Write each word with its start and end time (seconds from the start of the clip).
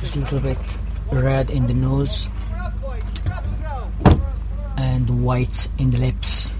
Just 0.00 0.16
a 0.16 0.18
little 0.18 0.40
bit 0.40 0.58
red 1.10 1.50
in 1.50 1.66
the 1.66 1.72
nose 1.72 2.28
and 4.76 5.24
white 5.24 5.68
in 5.78 5.90
the 5.90 5.98
lips. 5.98 6.54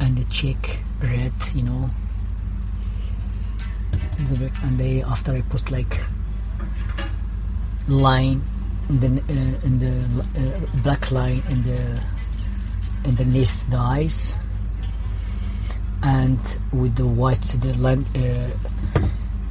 And 0.00 0.18
the 0.18 0.24
cheek 0.24 0.80
red, 1.02 1.32
you 1.54 1.62
know. 1.62 1.90
And 4.62 4.78
they 4.78 5.02
after 5.02 5.32
I 5.32 5.40
put 5.40 5.70
like 5.70 5.98
line 7.88 8.42
in 8.90 8.98
the 8.98 9.06
uh, 9.06 9.66
in 9.66 9.78
the 9.78 9.94
uh, 10.34 10.82
black 10.82 11.12
line 11.12 11.40
in 11.50 11.62
the 11.62 12.02
underneath 13.06 13.70
the 13.70 13.76
eyes 13.76 14.36
and 16.02 16.40
with 16.72 16.96
the 16.96 17.06
white 17.06 17.40
the 17.62 17.72
line 17.74 18.04
uh, 18.16 18.50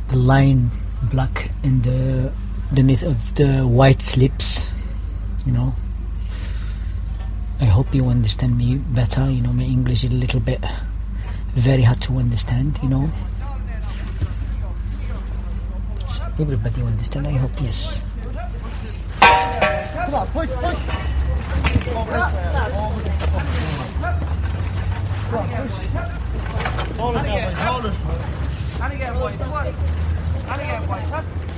the 0.10 0.18
line 0.18 0.70
black 1.04 1.50
in 1.64 1.82
the 1.84 2.32
underneath 2.70 3.02
of 3.04 3.34
the 3.36 3.64
white 3.64 4.18
lips 4.18 4.68
you 5.46 5.54
know. 5.54 5.74
I 7.62 7.66
hope 7.66 7.94
you 7.94 8.08
understand 8.08 8.58
me 8.58 8.76
better 8.76 9.30
you 9.32 9.42
know 9.42 9.54
my 9.54 9.64
English 9.64 10.04
is 10.04 10.12
a 10.12 10.16
little 10.16 10.42
bit 10.42 10.60
very 11.56 11.84
hard 11.84 12.02
to 12.04 12.18
understand 12.18 12.78
you 12.84 12.90
know. 12.90 13.10
Everybody 16.40 16.82
understand 16.82 17.28
I 17.28 17.32
hope 17.32 17.52
yes 17.62 18.04
Come 20.10 20.22
on, 20.22 20.28
push, 20.30 20.50
push. 20.50 20.64
Over 21.94 22.12
this 22.12 22.34
way. 22.34 22.50
Over 22.80 23.02
this 23.04 23.22
way. 23.22 23.46
Come 25.30 25.38
on, 25.38 25.48
push. 25.50 25.76
Hold 26.98 27.16
it 27.16 27.22
down, 27.22 27.38
boys. 27.46 27.62
Hold 27.62 27.86
it. 27.86 27.94
And 28.82 28.94
again, 28.94 29.14
boys. 29.14 29.38
Come 29.38 29.54
on. 29.54 29.68
And 29.68 30.62
again, 30.62 30.82
boys. 30.88 31.49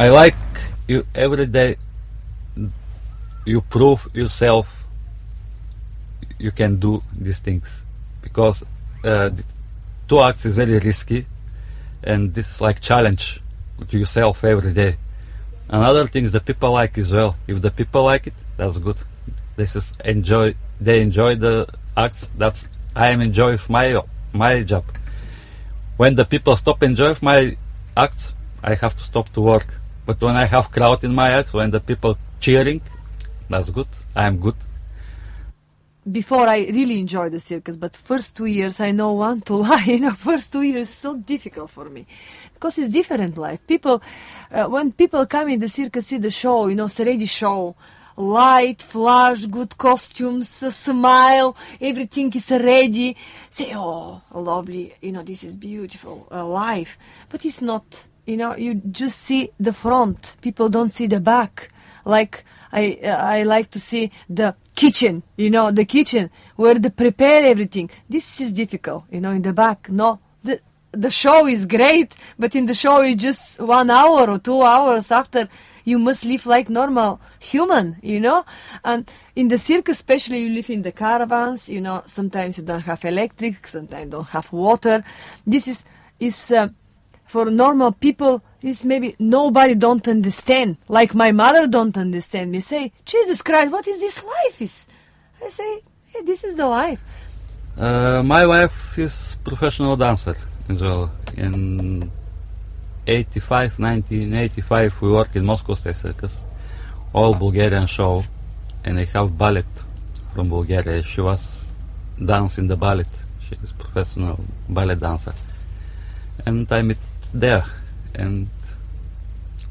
I 0.00 0.08
like 0.08 0.34
you 0.88 1.04
every 1.14 1.44
day. 1.44 1.76
You 3.44 3.60
prove 3.60 4.08
yourself. 4.14 4.82
You 6.38 6.52
can 6.52 6.76
do 6.76 7.02
these 7.12 7.38
things 7.38 7.82
because 8.22 8.64
uh, 9.04 9.28
two 10.08 10.20
acts 10.20 10.46
is 10.46 10.56
very 10.56 10.78
risky, 10.78 11.26
and 12.02 12.32
this 12.32 12.50
is 12.50 12.60
like 12.62 12.80
challenge 12.80 13.42
to 13.88 13.98
yourself 13.98 14.42
every 14.42 14.72
day. 14.72 14.96
Another 15.68 16.06
thing 16.06 16.24
is 16.24 16.32
the 16.32 16.40
people 16.40 16.70
like 16.70 16.96
as 16.96 17.12
well. 17.12 17.36
If 17.46 17.60
the 17.60 17.70
people 17.70 18.04
like 18.04 18.26
it, 18.26 18.38
that's 18.56 18.78
good. 18.78 18.96
This 19.56 19.76
is 19.76 19.92
enjoy. 20.02 20.54
They 20.80 21.02
enjoy 21.02 21.34
the 21.34 21.68
acts. 21.94 22.26
That's 22.38 22.66
I 22.96 23.08
am 23.08 23.20
enjoy 23.20 23.58
my 23.68 24.00
my 24.32 24.62
job. 24.62 24.86
When 25.98 26.14
the 26.14 26.24
people 26.24 26.56
stop 26.56 26.82
enjoy 26.82 27.16
my 27.20 27.58
acts, 27.98 28.32
I 28.64 28.76
have 28.76 28.96
to 28.96 29.04
stop 29.04 29.28
to 29.34 29.42
work. 29.42 29.79
But 30.10 30.20
when 30.22 30.34
I 30.34 30.46
have 30.46 30.72
crowd 30.72 31.04
in 31.04 31.14
my 31.14 31.30
acts, 31.30 31.52
when 31.52 31.70
the 31.70 31.78
people 31.78 32.18
cheering, 32.40 32.80
that's 33.48 33.70
good. 33.70 33.86
I 34.16 34.26
am 34.26 34.38
good. 34.38 34.56
before 36.10 36.48
I 36.48 36.66
really 36.78 36.98
enjoyed 36.98 37.30
the 37.30 37.38
circus, 37.38 37.76
but 37.76 37.94
first 37.94 38.36
two 38.36 38.46
years 38.46 38.80
I 38.80 38.90
know 38.90 39.12
one 39.12 39.40
to 39.42 39.54
lie. 39.66 39.84
You 39.86 40.00
know, 40.00 40.10
first 40.30 40.50
two 40.50 40.62
years 40.62 40.88
so 40.88 41.16
difficult 41.16 41.70
for 41.70 41.88
me 41.88 42.08
because 42.54 42.76
it's 42.78 42.88
different 42.88 43.38
life. 43.38 43.64
People, 43.68 44.02
uh, 44.50 44.64
when 44.64 44.90
people 44.90 45.24
come 45.26 45.50
in 45.50 45.60
the 45.60 45.68
circus, 45.68 46.08
see 46.08 46.18
the 46.18 46.30
show, 46.32 46.66
you 46.66 46.74
know, 46.74 46.86
Seredi 46.86 47.28
show, 47.28 47.76
light, 48.16 48.82
flash, 48.82 49.46
good 49.46 49.78
costumes, 49.78 50.60
a 50.64 50.72
smile, 50.72 51.56
everything 51.80 52.32
is 52.34 52.50
ready. 52.50 53.16
Say, 53.48 53.72
oh, 53.76 54.22
lovely, 54.34 54.92
you 55.00 55.12
know, 55.12 55.22
this 55.22 55.44
is 55.44 55.54
beautiful 55.54 56.26
uh, 56.32 56.44
life, 56.44 56.98
but 57.28 57.44
it's 57.44 57.62
not. 57.62 58.09
You 58.30 58.36
know, 58.36 58.54
you 58.56 58.74
just 58.74 59.22
see 59.22 59.50
the 59.58 59.72
front. 59.72 60.36
People 60.40 60.68
don't 60.68 60.90
see 60.90 61.08
the 61.08 61.18
back. 61.18 61.72
Like 62.04 62.44
I, 62.70 63.00
I 63.02 63.42
like 63.42 63.72
to 63.72 63.80
see 63.80 64.12
the 64.28 64.54
kitchen. 64.76 65.24
You 65.36 65.50
know, 65.50 65.72
the 65.72 65.84
kitchen 65.84 66.30
where 66.54 66.74
they 66.76 66.90
prepare 66.90 67.42
everything. 67.44 67.90
This 68.08 68.40
is 68.40 68.52
difficult. 68.52 69.02
You 69.10 69.20
know, 69.20 69.32
in 69.32 69.42
the 69.42 69.52
back. 69.52 69.90
No, 69.90 70.20
the 70.44 70.60
the 70.92 71.10
show 71.10 71.48
is 71.48 71.66
great, 71.66 72.14
but 72.38 72.54
in 72.54 72.66
the 72.66 72.74
show 72.74 73.02
is 73.02 73.16
just 73.16 73.60
one 73.60 73.90
hour 73.90 74.30
or 74.30 74.38
two 74.38 74.62
hours 74.62 75.10
after. 75.10 75.48
You 75.82 75.98
must 75.98 76.24
live 76.24 76.46
like 76.46 76.70
normal 76.70 77.20
human, 77.40 77.96
you 78.00 78.20
know. 78.20 78.44
And 78.84 79.10
in 79.34 79.48
the 79.48 79.58
circus, 79.58 79.96
especially, 79.96 80.42
you 80.44 80.50
live 80.50 80.70
in 80.70 80.82
the 80.82 80.92
caravans. 80.92 81.68
You 81.68 81.80
know, 81.80 82.04
sometimes 82.06 82.58
you 82.58 82.64
don't 82.64 82.82
have 82.82 83.04
electric, 83.04 83.66
sometimes 83.66 84.04
you 84.04 84.10
don't 84.10 84.28
have 84.28 84.52
water. 84.52 85.02
This 85.44 85.66
is 85.66 85.84
is. 86.20 86.52
Uh, 86.52 86.68
for 87.32 87.44
normal 87.64 87.92
people 88.06 88.34
is 88.70 88.78
maybe 88.92 89.08
nobody 89.18 89.74
don't 89.86 90.06
understand 90.16 90.76
like 90.88 91.14
my 91.24 91.30
mother 91.42 91.62
don't 91.76 91.96
understand 92.06 92.46
me 92.54 92.60
say 92.72 92.82
jesus 93.12 93.40
christ 93.48 93.70
what 93.74 93.86
is 93.92 93.98
this 94.04 94.16
life 94.36 94.56
is 94.68 94.74
i 95.44 95.48
say 95.48 95.70
hey, 96.12 96.22
this 96.30 96.42
is 96.48 96.54
the 96.62 96.68
life 96.80 97.02
Uh, 97.80 98.22
my 98.22 98.44
wife 98.44 98.98
is 98.98 99.38
professional 99.42 99.96
dancer 99.96 100.36
as 100.68 100.78
well. 100.82 101.10
In 101.36 102.10
85, 103.06 103.78
1985, 103.78 105.00
we 105.00 105.12
work 105.12 105.34
in 105.34 105.46
Moscow 105.46 105.74
State 105.74 105.96
Circus, 105.96 106.44
all 107.14 107.32
Bulgarian 107.34 107.86
show, 107.86 108.22
and 108.84 108.98
I 108.98 109.04
have 109.14 109.38
ballet 109.38 109.64
from 110.34 110.50
Bulgaria. 110.50 111.02
She 111.02 111.22
was 111.22 111.72
dancing 112.22 112.66
the 112.68 112.76
ballet. 112.76 113.04
She 113.40 113.56
is 113.64 113.72
professional 113.72 114.38
ballet 114.68 114.96
dancer, 114.96 115.32
and 116.44 116.70
I 116.70 116.82
there, 117.32 117.64
and 118.14 118.48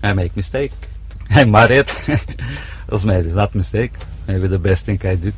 I 0.03 0.13
make 0.13 0.35
mistake. 0.35 0.71
I 1.29 1.45
married. 1.45 1.89
was 2.89 3.06
maybe 3.11 3.31
not 3.31 3.53
mistake. 3.56 3.94
Maybe 4.27 4.47
the 4.47 4.59
best 4.59 4.85
thing 4.85 5.00
I 5.03 5.15
did. 5.15 5.33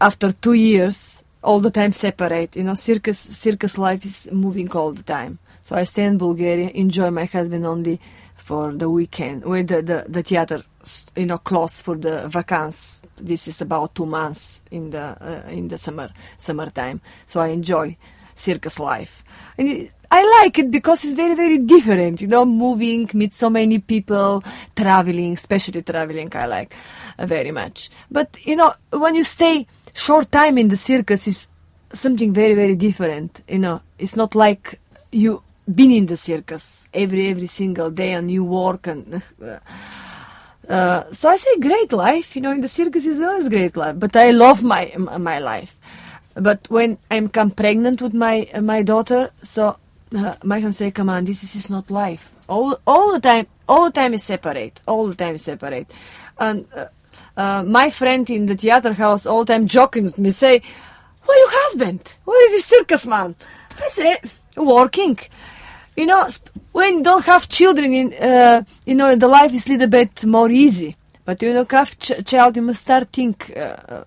after 0.00 0.32
two 0.32 0.54
years 0.54 1.22
all 1.44 1.60
the 1.60 1.70
time 1.70 1.92
separate 1.92 2.56
you 2.56 2.64
know 2.64 2.74
circus 2.74 3.20
circus 3.44 3.74
life 3.78 4.02
is 4.04 4.16
moving 4.32 4.68
all 4.78 4.90
the 5.00 5.06
time 5.16 5.38
So 5.62 5.76
I 5.76 5.84
stay 5.84 6.04
in 6.04 6.18
Bulgaria, 6.18 6.70
enjoy 6.74 7.10
my 7.10 7.24
husband 7.24 7.64
only 7.64 8.00
for 8.36 8.72
the 8.72 8.90
weekend, 8.90 9.44
where 9.44 9.62
the, 9.62 9.80
the, 9.80 10.04
the 10.08 10.22
theater, 10.22 10.64
you 11.16 11.26
know, 11.26 11.38
close 11.38 11.80
for 11.80 11.96
the 11.96 12.26
vacances. 12.26 13.00
This 13.16 13.46
is 13.46 13.60
about 13.60 13.94
two 13.94 14.04
months 14.04 14.64
in 14.72 14.90
the, 14.90 15.16
uh, 15.20 15.48
in 15.48 15.68
the 15.68 15.78
summer, 15.78 16.10
summertime. 16.36 17.00
So 17.26 17.40
I 17.40 17.48
enjoy 17.48 17.96
circus 18.34 18.80
life. 18.80 19.22
And 19.56 19.68
it, 19.68 19.92
I 20.14 20.42
like 20.42 20.58
it 20.58 20.70
because 20.70 21.04
it's 21.04 21.14
very, 21.14 21.34
very 21.34 21.56
different, 21.56 22.20
you 22.20 22.28
know, 22.28 22.44
moving, 22.44 23.08
meet 23.14 23.32
so 23.32 23.48
many 23.48 23.78
people, 23.78 24.44
traveling, 24.76 25.32
especially 25.32 25.80
traveling, 25.80 26.28
I 26.34 26.44
like 26.44 26.76
uh, 27.18 27.24
very 27.24 27.50
much. 27.50 27.88
But, 28.10 28.36
you 28.44 28.56
know, 28.56 28.74
when 28.90 29.14
you 29.14 29.24
stay 29.24 29.66
short 29.94 30.30
time 30.30 30.58
in 30.58 30.68
the 30.68 30.76
circus, 30.76 31.26
is 31.26 31.46
something 31.94 32.34
very, 32.34 32.54
very 32.54 32.76
different, 32.76 33.40
you 33.48 33.58
know, 33.58 33.80
it's 33.98 34.14
not 34.14 34.34
like 34.34 34.78
you 35.10 35.42
been 35.74 35.90
in 35.90 36.04
the 36.04 36.18
circus 36.18 36.86
every, 36.92 37.28
every 37.28 37.46
single 37.46 37.90
day 37.90 38.12
and 38.12 38.30
you 38.30 38.44
work 38.44 38.86
and, 38.86 39.22
uh, 39.42 39.58
uh, 40.68 41.04
so 41.10 41.30
I 41.30 41.36
say 41.36 41.58
great 41.58 41.90
life, 41.90 42.36
you 42.36 42.42
know, 42.42 42.52
in 42.52 42.60
the 42.60 42.68
circus 42.68 43.06
is 43.06 43.18
always 43.18 43.48
great 43.48 43.78
life, 43.78 43.98
but 43.98 44.14
I 44.14 44.30
love 44.32 44.62
my, 44.62 44.92
my 44.98 45.38
life. 45.38 45.78
But 46.34 46.68
when 46.70 46.98
I'm 47.10 47.28
come 47.28 47.50
pregnant 47.50 48.00
with 48.00 48.14
my 48.14 48.48
my 48.58 48.82
daughter, 48.82 49.30
so 49.42 49.76
uh, 50.14 50.34
my 50.44 50.56
husband 50.56 50.74
say, 50.74 50.90
"Come 50.90 51.08
on, 51.08 51.24
this 51.24 51.54
is, 51.56 51.70
not 51.70 51.90
life. 51.90 52.30
All 52.48 52.78
all 52.86 53.12
the 53.12 53.20
time, 53.20 53.46
all 53.68 53.84
the 53.86 53.92
time 53.92 54.14
is 54.14 54.22
separate. 54.22 54.80
All 54.86 55.06
the 55.08 55.14
time 55.14 55.34
is 55.34 55.42
separate." 55.42 55.90
And 56.38 56.66
uh, 56.74 56.86
uh, 57.36 57.62
my 57.64 57.90
friend 57.90 58.28
in 58.30 58.46
the 58.46 58.56
theater 58.56 58.92
house 58.92 59.26
all 59.26 59.44
the 59.44 59.52
time 59.52 59.66
joking 59.66 60.04
with 60.04 60.18
me, 60.18 60.30
say, 60.30 60.62
"Where 61.24 61.38
your 61.38 61.50
husband? 61.50 62.16
Where 62.24 62.46
is 62.46 62.52
the 62.54 62.76
circus 62.76 63.06
man?" 63.06 63.34
I 63.78 63.88
say, 63.88 64.16
"Working." 64.56 65.18
You 65.96 66.06
know, 66.06 66.26
when 66.72 66.98
you 66.98 67.02
don't 67.02 67.24
have 67.26 67.48
children, 67.48 67.92
in 67.92 68.14
uh, 68.14 68.64
you 68.86 68.94
know, 68.94 69.14
the 69.14 69.28
life 69.28 69.52
is 69.52 69.66
a 69.66 69.70
little 69.70 69.88
bit 69.88 70.24
more 70.24 70.50
easy. 70.50 70.96
But 71.24 71.40
you 71.42 71.66
have 71.70 71.98
ch- 71.98 72.24
child, 72.24 72.56
you 72.56 72.62
must 72.62 72.80
start 72.80 73.12
think 73.12 73.56
uh, 73.56 74.04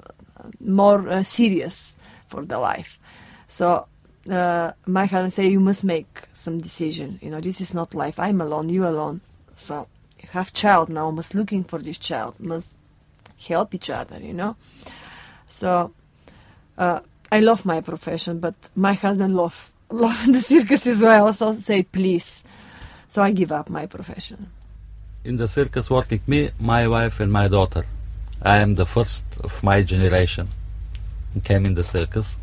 more 0.60 1.08
uh, 1.08 1.24
serious 1.24 1.96
for 2.28 2.44
the 2.44 2.60
life. 2.60 3.00
So 3.48 3.88
uh, 4.30 4.72
my 4.86 5.06
husband 5.06 5.34
say 5.34 5.48
you 5.48 5.60
must 5.60 5.84
make 5.84 6.08
some 6.34 6.60
decision. 6.60 7.20
You 7.22 7.30
know, 7.30 7.42
this 7.42 7.62
is 7.62 7.74
not 7.74 7.94
life. 7.94 8.20
I'm 8.20 8.42
alone. 8.42 8.70
You 8.70 8.88
alone. 8.88 9.22
So 9.54 9.88
have 10.30 10.54
child 10.54 10.90
now. 10.90 11.12
Must 11.12 11.36
looking 11.36 11.64
for 11.64 11.80
this 11.80 11.98
child. 11.98 12.40
Must 12.40 12.74
help 13.48 13.74
each 13.76 13.90
other. 13.90 14.20
You 14.20 14.34
know. 14.34 14.56
So 15.48 15.94
uh, 16.78 17.00
I 17.32 17.40
love 17.40 17.66
my 17.66 17.82
profession, 17.82 18.40
but 18.40 18.56
my 18.76 18.94
husband 18.94 19.36
love 19.36 19.72
love 19.90 20.26
the 20.26 20.42
circus 20.42 20.88
as 20.88 21.02
well. 21.02 21.32
So 21.34 21.54
say 21.54 21.84
please. 21.84 22.44
So 23.08 23.22
I 23.22 23.32
give 23.32 23.52
up 23.52 23.70
my 23.70 23.86
profession. 23.86 24.48
In 25.24 25.38
the 25.38 25.48
circus 25.48 25.90
working 25.90 26.22
me, 26.28 26.52
my 26.60 26.88
wife 26.88 27.20
and 27.20 27.32
my 27.32 27.48
daughter. 27.48 27.84
I 28.42 28.58
am 28.58 28.76
the 28.76 28.86
first 28.86 29.24
of 29.44 29.64
my 29.64 29.82
generation 29.82 30.50
came 31.44 31.66
in 31.66 31.76
the 31.76 31.84
circus. 31.84 32.36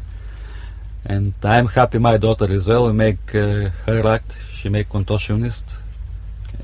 And 1.04 1.34
I'm 1.42 1.66
happy 1.66 1.98
my 1.98 2.16
daughter 2.16 2.52
as 2.52 2.66
well. 2.66 2.86
We 2.86 2.92
make 2.92 3.34
uh, 3.34 3.70
her 3.86 4.06
act. 4.06 4.36
She 4.50 4.68
make 4.68 4.88
contortionist. 4.88 5.64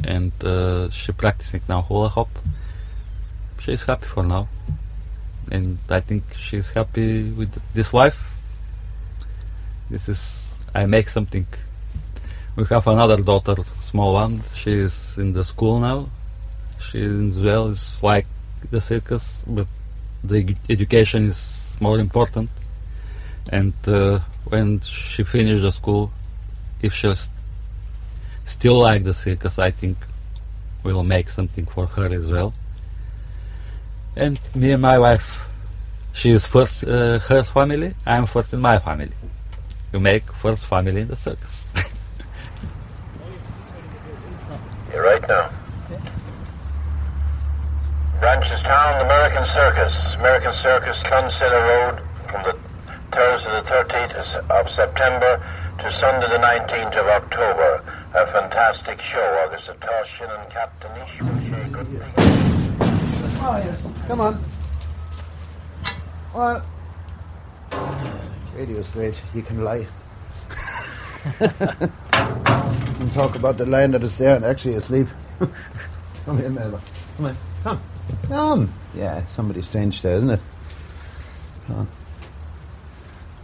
And 0.04 0.32
uh, 0.44 0.88
she 0.90 1.12
practicing 1.12 1.62
now 1.68 1.82
hula 1.82 2.08
hop. 2.08 2.28
She's 3.58 3.82
happy 3.82 4.06
for 4.06 4.22
now. 4.22 4.48
And 5.50 5.78
I 5.88 6.00
think 6.00 6.22
she's 6.36 6.70
happy 6.70 7.30
with 7.30 7.52
this 7.74 7.92
life. 7.92 8.30
This 9.90 10.08
is, 10.08 10.54
I 10.74 10.86
make 10.86 11.08
something. 11.08 11.46
We 12.54 12.64
have 12.66 12.86
another 12.86 13.16
daughter, 13.16 13.56
small 13.80 14.14
one. 14.14 14.42
She 14.54 14.72
is 14.72 15.16
in 15.16 15.32
the 15.32 15.44
school 15.44 15.80
now. 15.80 16.08
She 16.80 17.02
as 17.02 17.38
well 17.38 17.68
is 17.68 18.02
like 18.02 18.26
the 18.70 18.80
circus, 18.80 19.42
but 19.46 19.66
the 20.22 20.54
education 20.68 21.28
is 21.28 21.76
more 21.80 21.98
important. 21.98 22.50
And 23.50 23.72
uh, 23.86 24.18
when 24.44 24.80
she 24.80 25.24
finished 25.24 25.62
the 25.62 25.72
school, 25.72 26.12
if 26.82 26.94
she 26.94 27.14
st- 27.14 27.30
still 28.44 28.78
like 28.78 29.04
the 29.04 29.14
circus, 29.14 29.58
I 29.58 29.70
think 29.70 29.96
we'll 30.82 31.02
make 31.02 31.28
something 31.28 31.66
for 31.66 31.86
her 31.86 32.06
as 32.12 32.26
well. 32.28 32.54
And 34.16 34.38
me 34.54 34.72
and 34.72 34.82
my 34.82 34.98
wife, 34.98 35.48
she 36.12 36.30
is 36.30 36.46
first 36.46 36.84
uh, 36.84 37.18
her 37.20 37.42
family. 37.44 37.94
I'm 38.06 38.26
first 38.26 38.52
in 38.52 38.60
my 38.60 38.78
family. 38.78 39.12
You 39.92 40.00
make 40.00 40.30
first 40.32 40.66
family 40.66 41.00
in 41.02 41.08
the 41.08 41.16
circus. 41.16 41.64
You're 44.92 45.04
right 45.04 45.22
now. 45.28 45.50
Blanchardstown, 48.20 49.04
American 49.04 49.46
Circus. 49.46 50.14
American 50.16 50.52
Circus, 50.52 50.98
Clonsilla 51.04 51.62
Road, 51.62 52.02
from 52.28 52.42
the 52.42 52.67
Thursday 53.12 53.50
the 53.50 53.62
13th 53.62 54.50
of 54.50 54.70
September 54.70 55.42
to 55.80 55.92
Sunday 55.92 56.28
the 56.28 56.38
19th 56.38 56.96
of 56.96 57.06
October. 57.06 57.82
A 58.14 58.26
fantastic 58.26 59.00
show. 59.00 59.44
August 59.46 59.68
Toshin 59.80 60.28
and 60.40 60.50
Captain 60.50 60.90
Ish. 61.02 61.18
Oh, 63.40 63.42
ah, 63.42 63.58
yes. 63.58 63.86
Come 64.06 64.20
on. 64.20 64.42
Well, 66.34 66.64
radio's 68.54 68.88
great. 68.88 69.20
You 69.34 69.42
can 69.42 69.62
lie. 69.64 69.86
can 71.38 73.10
talk 73.10 73.36
about 73.36 73.56
the 73.58 73.66
lion 73.66 73.92
that 73.92 74.02
is 74.02 74.18
there 74.18 74.36
and 74.36 74.44
actually 74.44 74.74
asleep. 74.74 75.06
Come 76.24 76.38
here, 76.38 76.50
Melba. 76.50 76.80
Come 77.16 77.26
on. 77.26 77.36
Come. 77.62 77.80
Come. 78.28 78.72
Yeah, 78.94 79.24
somebody 79.26 79.62
strange 79.62 80.02
there, 80.02 80.16
isn't 80.16 80.30
it? 80.30 80.40
Oh. 81.70 81.86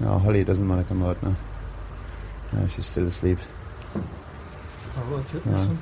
No, 0.01 0.19
Holly 0.19 0.45
doesn't 0.45 0.69
want 0.69 0.83
to 0.83 0.89
come 0.89 1.03
out 1.03 1.23
now. 1.23 1.35
No, 2.53 2.67
she's 2.69 2.87
still 2.87 3.07
asleep. 3.07 3.39
Oh, 3.95 5.01
what's 5.11 5.35
it? 5.35 5.47
One? 5.47 5.79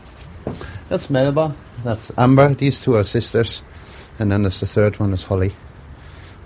That's 0.88 1.10
Melba. 1.10 1.54
That's 1.84 2.10
Amber. 2.16 2.54
These 2.54 2.80
two 2.80 2.96
are 2.96 3.04
sisters. 3.04 3.62
And 4.18 4.30
then 4.30 4.42
there's 4.42 4.60
the 4.60 4.66
third 4.66 4.98
one 5.00 5.12
is 5.12 5.24
Holly. 5.24 5.52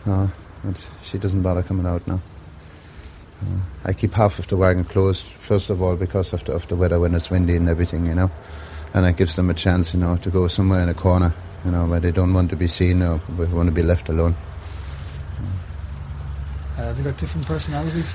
Uh, 0.06 0.28
but 0.64 0.90
she 1.02 1.18
doesn't 1.18 1.42
bother 1.42 1.62
coming 1.62 1.86
out 1.86 2.06
now. 2.06 2.20
Uh, 3.42 3.58
I 3.84 3.92
keep 3.92 4.14
half 4.14 4.38
of 4.38 4.46
the 4.48 4.56
wagon 4.56 4.84
closed, 4.84 5.24
first 5.24 5.68
of 5.68 5.82
all, 5.82 5.96
because 5.96 6.32
of 6.32 6.44
the, 6.44 6.52
of 6.52 6.66
the 6.68 6.76
weather 6.76 6.98
when 6.98 7.14
it's 7.14 7.30
windy 7.30 7.56
and 7.56 7.68
everything, 7.68 8.06
you 8.06 8.14
know. 8.14 8.30
And 8.94 9.04
it 9.04 9.16
gives 9.16 9.36
them 9.36 9.50
a 9.50 9.54
chance, 9.54 9.92
you 9.92 10.00
know, 10.00 10.16
to 10.16 10.30
go 10.30 10.48
somewhere 10.48 10.80
in 10.80 10.88
a 10.88 10.94
corner, 10.94 11.32
you 11.64 11.70
know, 11.70 11.86
where 11.86 12.00
they 12.00 12.12
don't 12.12 12.32
want 12.32 12.50
to 12.50 12.56
be 12.56 12.66
seen 12.66 13.02
or 13.02 13.20
want 13.36 13.68
to 13.68 13.74
be 13.74 13.82
left 13.82 14.08
alone. 14.08 14.34
Uh, 16.78 16.92
they 16.92 17.02
got 17.02 17.16
different 17.16 17.46
personalities. 17.46 18.14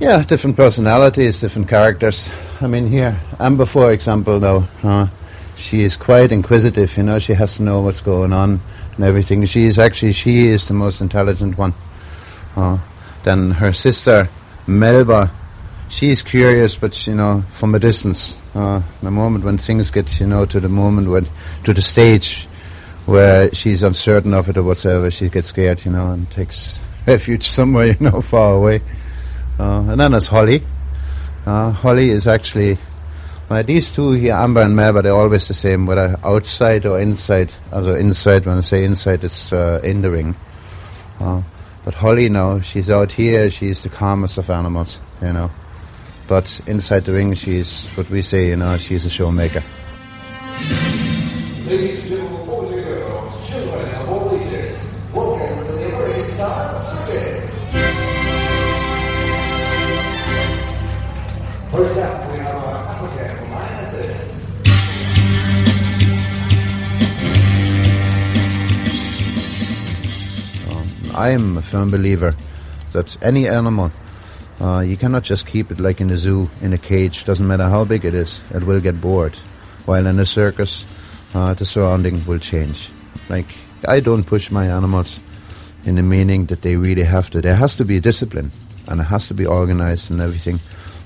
Yeah, 0.00 0.22
different 0.22 0.56
personalities, 0.56 1.40
different 1.40 1.68
characters. 1.68 2.30
I 2.60 2.66
mean, 2.66 2.86
here, 2.86 3.16
Amber, 3.40 3.66
for 3.66 3.92
example, 3.92 4.38
though, 4.38 4.64
uh, 4.82 5.08
she 5.56 5.82
is 5.82 5.96
quite 5.96 6.32
inquisitive. 6.32 6.96
You 6.96 7.02
know, 7.02 7.18
she 7.18 7.34
has 7.34 7.56
to 7.56 7.62
know 7.62 7.80
what's 7.80 8.00
going 8.00 8.32
on 8.32 8.60
and 8.94 9.04
everything. 9.04 9.44
She 9.44 9.64
is 9.64 9.78
actually 9.78 10.12
she 10.12 10.48
is 10.48 10.66
the 10.66 10.74
most 10.74 11.00
intelligent 11.00 11.58
one. 11.58 11.74
Uh, 12.56 12.78
then 13.24 13.50
her 13.50 13.72
sister, 13.72 14.28
Melba, 14.66 15.30
she 15.88 16.10
is 16.10 16.22
curious, 16.22 16.76
but 16.76 17.06
you 17.06 17.14
know, 17.14 17.42
from 17.50 17.74
a 17.74 17.78
distance. 17.78 18.36
Uh, 18.54 18.82
the 19.02 19.10
moment 19.10 19.44
when 19.44 19.58
things 19.58 19.90
get, 19.90 20.20
you 20.20 20.26
know, 20.26 20.46
to 20.46 20.60
the 20.60 20.68
moment 20.68 21.08
when 21.08 21.26
to 21.64 21.74
the 21.74 21.82
stage 21.82 22.46
where 23.06 23.52
she's 23.54 23.82
uncertain 23.82 24.34
of 24.34 24.48
it 24.48 24.56
or 24.56 24.62
whatsoever, 24.62 25.10
she 25.10 25.28
gets 25.28 25.48
scared, 25.48 25.84
you 25.84 25.90
know, 25.90 26.12
and 26.12 26.30
takes 26.30 26.80
refuge 27.08 27.48
somewhere, 27.58 27.88
you 27.88 27.96
know, 28.00 28.20
far 28.20 28.54
away. 28.54 28.80
Uh, 29.58 29.80
and 29.88 30.00
then 30.00 30.12
there's 30.12 30.28
Holly. 30.28 30.62
Uh, 31.46 31.70
Holly 31.70 32.10
is 32.10 32.26
actually, 32.26 32.78
well, 33.48 33.62
these 33.62 33.90
two 33.90 34.12
here, 34.12 34.34
Amber 34.34 34.62
and 34.62 34.76
Melba, 34.76 35.02
they're 35.02 35.14
always 35.14 35.48
the 35.48 35.54
same, 35.54 35.86
whether 35.86 36.16
outside 36.22 36.86
or 36.86 37.00
inside. 37.00 37.52
Also 37.72 37.94
inside, 37.94 38.46
when 38.46 38.58
I 38.58 38.60
say 38.60 38.84
inside, 38.84 39.24
it's 39.24 39.52
uh, 39.52 39.80
in 39.82 40.02
the 40.02 40.10
ring. 40.10 40.36
Uh, 41.18 41.42
but 41.84 41.94
Holly 41.94 42.28
now, 42.28 42.60
she's 42.60 42.90
out 42.90 43.12
here, 43.12 43.50
she's 43.50 43.82
the 43.82 43.88
calmest 43.88 44.38
of 44.38 44.50
animals, 44.50 45.00
you 45.22 45.32
know. 45.32 45.50
But 46.28 46.60
inside 46.66 47.04
the 47.04 47.12
ring, 47.12 47.32
she's 47.34 47.88
what 47.96 48.10
we 48.10 48.20
say, 48.20 48.48
you 48.48 48.56
know, 48.56 48.76
she's 48.76 49.06
a 49.06 49.08
showmaker. 49.08 49.64
I 71.18 71.30
am 71.30 71.56
a 71.56 71.62
firm 71.62 71.90
believer 71.90 72.34
that 72.92 73.16
any 73.22 73.48
animal 73.48 73.90
Uh, 74.60 74.80
you 74.80 74.96
cannot 74.96 75.22
just 75.22 75.46
keep 75.46 75.70
it 75.70 75.78
like 75.78 76.00
in 76.00 76.10
a 76.10 76.16
zoo 76.18 76.50
in 76.60 76.72
a 76.72 76.78
cage. 76.78 77.24
Doesn't 77.24 77.46
matter 77.46 77.68
how 77.68 77.84
big 77.84 78.04
it 78.04 78.14
is, 78.14 78.42
it 78.50 78.64
will 78.66 78.80
get 78.80 79.00
bored. 79.00 79.36
While 79.86 80.10
in 80.10 80.18
a 80.18 80.26
circus, 80.26 80.84
uh, 81.34 81.54
the 81.54 81.64
surrounding 81.64 82.26
will 82.26 82.40
change. 82.40 82.90
Like 83.28 83.46
I 83.86 84.00
don't 84.00 84.24
push 84.26 84.50
my 84.50 84.66
animals 84.66 85.20
in 85.84 85.94
the 85.94 86.02
meaning 86.02 86.46
that 86.46 86.62
they 86.62 86.74
really 86.76 87.04
have 87.04 87.30
to. 87.30 87.40
There 87.40 87.54
has 87.54 87.76
to 87.76 87.84
be 87.84 88.00
discipline 88.00 88.50
and 88.88 89.00
it 89.00 89.04
has 89.04 89.28
to 89.28 89.34
be 89.34 89.46
organized 89.46 90.10
and 90.10 90.20
everything. 90.20 90.58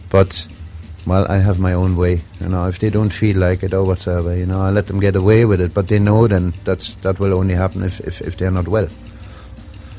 But 0.08 0.48
well, 1.04 1.26
I 1.28 1.36
have 1.36 1.58
my 1.58 1.74
own 1.74 1.96
way. 1.96 2.22
You 2.40 2.48
know, 2.48 2.68
if 2.68 2.78
they 2.78 2.88
don't 2.90 3.12
feel 3.12 3.36
like 3.36 3.62
it 3.66 3.74
or 3.74 3.84
whatsoever, 3.84 4.32
you 4.34 4.46
know, 4.46 4.62
I 4.62 4.70
let 4.70 4.86
them 4.86 5.00
get 5.00 5.16
away 5.16 5.44
with 5.44 5.60
it. 5.60 5.74
But 5.74 5.88
they 5.88 5.98
know 5.98 6.26
then 6.26 6.54
that's 6.64 6.94
that 7.02 7.20
will 7.20 7.34
only 7.34 7.54
happen 7.54 7.82
if 7.82 8.00
if, 8.00 8.22
if 8.22 8.36
they're 8.36 8.50
not 8.50 8.68
well. 8.68 8.88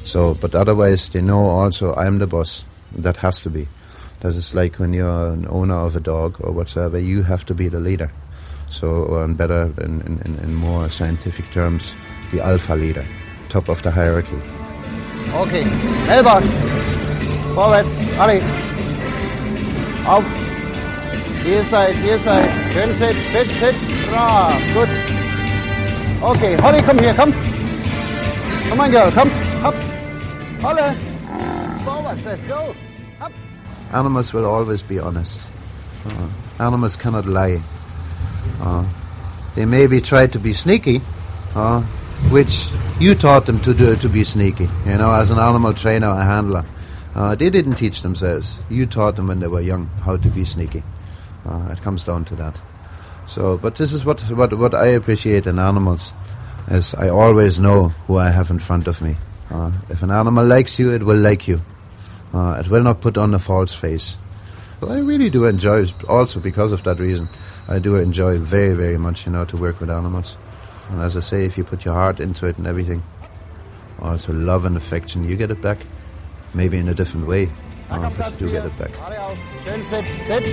So, 0.04 0.36
but 0.36 0.54
otherwise, 0.56 1.10
they 1.10 1.22
know 1.22 1.46
also 1.46 1.94
I'm 1.96 2.20
the 2.20 2.28
boss. 2.28 2.64
That 2.96 3.18
has 3.18 3.42
to 3.42 3.50
be. 3.50 3.68
That 4.20 4.36
is 4.36 4.54
like 4.54 4.80
when 4.80 4.94
you're 4.94 5.34
an 5.34 5.48
owner 5.50 5.76
of 5.76 5.96
a 5.96 6.00
dog 6.00 6.38
or 6.40 6.52
whatsoever, 6.52 7.00
you 7.00 7.24
have 7.24 7.46
to 7.48 7.54
be 7.54 7.68
the 7.68 7.80
leader. 7.80 8.12
So, 8.70 9.22
um, 9.22 9.36
better 9.36 9.72
in, 9.82 10.02
in, 10.02 10.40
in 10.44 10.54
more 10.54 10.90
scientific 10.90 11.50
terms, 11.52 11.96
the 12.32 12.42
alpha 12.42 12.76
leader, 12.76 13.06
top 13.50 13.70
of 13.70 13.82
the 13.84 13.92
hierarchy. 13.92 14.40
Okay, 15.34 15.64
Melbourne. 16.08 16.44
Vorwärts, 17.56 18.18
alle. 18.18 18.42
Auf. 20.06 20.26
Hier 21.44 21.64
seid, 21.66 21.96
hier 21.96 22.18
seid. 22.18 22.50
Schön 22.74 22.94
sit, 22.94 23.16
sit, 23.32 23.48
sit. 23.60 23.76
Bra, 24.10 24.52
gut. 24.74 24.90
Okay, 26.22 26.58
Holly, 26.62 26.82
komm 26.82 27.00
hier, 27.00 27.14
komm. 27.14 27.34
Come 28.70 28.80
on, 28.80 28.92
girl, 28.92 29.12
komm. 29.12 29.43
Holle. 30.64 30.94
Forwards, 31.84 32.26
let's 32.26 32.46
go. 32.46 32.74
Up. 33.20 33.34
Animals 33.92 34.32
will 34.32 34.46
always 34.46 34.82
be 34.82 34.98
honest. 34.98 35.50
Uh, 36.06 36.30
animals 36.58 36.96
cannot 36.96 37.26
lie. 37.26 37.62
Uh, 38.62 38.86
they 39.56 39.66
maybe 39.66 40.00
try 40.00 40.26
to 40.26 40.40
be 40.40 40.54
sneaky, 40.54 41.02
uh, 41.54 41.82
which 42.32 42.70
you 42.98 43.14
taught 43.14 43.46
them 43.46 43.60
to 43.60 43.74
do 43.74 43.98
to 43.98 44.08
be 44.08 44.24
sneaky. 44.24 44.70
You 44.86 44.98
know, 44.98 45.12
as 45.14 45.32
an 45.32 45.38
animal 45.38 45.74
trainer 45.74 46.08
or 46.08 46.22
handler, 46.22 46.64
uh, 47.14 47.36
they 47.36 47.50
didn't 47.50 47.76
teach 47.76 48.02
themselves. 48.02 48.62
You 48.70 48.86
taught 48.86 49.18
them 49.18 49.28
when 49.28 49.42
they 49.42 49.48
were 49.48 49.60
young 49.60 49.88
how 50.06 50.16
to 50.16 50.30
be 50.30 50.46
sneaky. 50.46 50.82
Uh, 51.46 51.68
it 51.74 51.82
comes 51.82 52.06
down 52.06 52.24
to 52.24 52.36
that. 52.36 52.58
So, 53.26 53.58
but 53.58 53.76
this 53.76 53.92
is 53.92 54.06
what 54.06 54.22
what 54.32 54.54
what 54.54 54.74
I 54.74 54.88
appreciate 54.88 55.46
in 55.46 55.60
animals, 55.60 56.14
is 56.70 56.94
I 56.96 57.10
always 57.10 57.60
know 57.60 57.90
who 58.08 58.16
I 58.16 58.30
have 58.30 58.50
in 58.50 58.60
front 58.60 58.88
of 58.88 59.02
me. 59.02 59.18
Uh, 59.52 59.72
if 59.90 60.02
an 60.04 60.12
animal 60.12 60.46
likes 60.46 60.80
you, 60.80 60.92
it 60.92 61.04
will 61.04 61.18
like 61.18 61.48
you. 61.48 61.62
Uh, 62.34 62.58
it 62.60 62.70
will 62.70 62.84
not 62.84 63.02
put 63.02 63.18
on 63.18 63.34
a 63.34 63.40
false 63.40 63.74
face. 63.74 64.18
So 64.80 64.90
I 64.90 65.00
really 65.00 65.30
do 65.30 65.46
enjoy, 65.46 65.86
also 66.10 66.40
because 66.40 66.72
of 66.72 66.84
that 66.84 67.00
reason, 67.00 67.30
I 67.68 67.80
do 67.80 67.96
enjoy 67.96 68.40
very, 68.40 68.74
very 68.74 68.98
much, 68.98 69.26
you 69.26 69.32
know, 69.32 69.46
to 69.46 69.58
work 69.58 69.80
with 69.80 69.90
animals. 69.90 70.36
And 70.90 71.02
as 71.02 71.16
I 71.16 71.22
say, 71.22 71.46
if 71.46 71.58
you 71.58 71.64
put 71.64 71.86
your 71.86 71.94
heart 71.94 72.20
into 72.20 72.48
it 72.48 72.58
and 72.58 72.68
everything, 72.68 73.02
also 74.02 74.34
love 74.34 74.66
and 74.66 74.76
affection, 74.76 75.28
you 75.30 75.36
get 75.36 75.52
it 75.52 75.62
back. 75.62 75.78
Maybe 76.54 76.78
in 76.78 76.88
a 76.88 76.94
different 76.94 77.26
way, 77.26 77.50
uh, 77.90 78.12
but 78.16 78.32
you 78.34 78.48
do 78.48 78.52
get 78.52 78.66
it 78.66 78.78
back. 78.78 78.92
Schön 79.64 79.84
sit, 79.86 80.06
sit. 80.28 80.44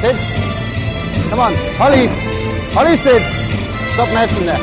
Sit. 0.00 0.16
Come 1.28 1.40
on, 1.40 1.54
Holly. 1.74 2.06
Holly, 2.70 2.96
sit. 2.96 3.22
Stop 3.94 4.08
messing 4.10 4.46
there. 4.46 4.58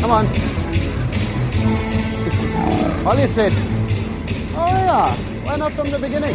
Come 0.00 0.10
on. 0.12 0.53
Holly, 3.04 3.26
sit. 3.26 3.52
Oh 4.56 4.66
yeah, 4.66 5.14
why 5.44 5.56
not 5.56 5.72
from 5.72 5.90
the 5.90 5.98
beginning? 5.98 6.34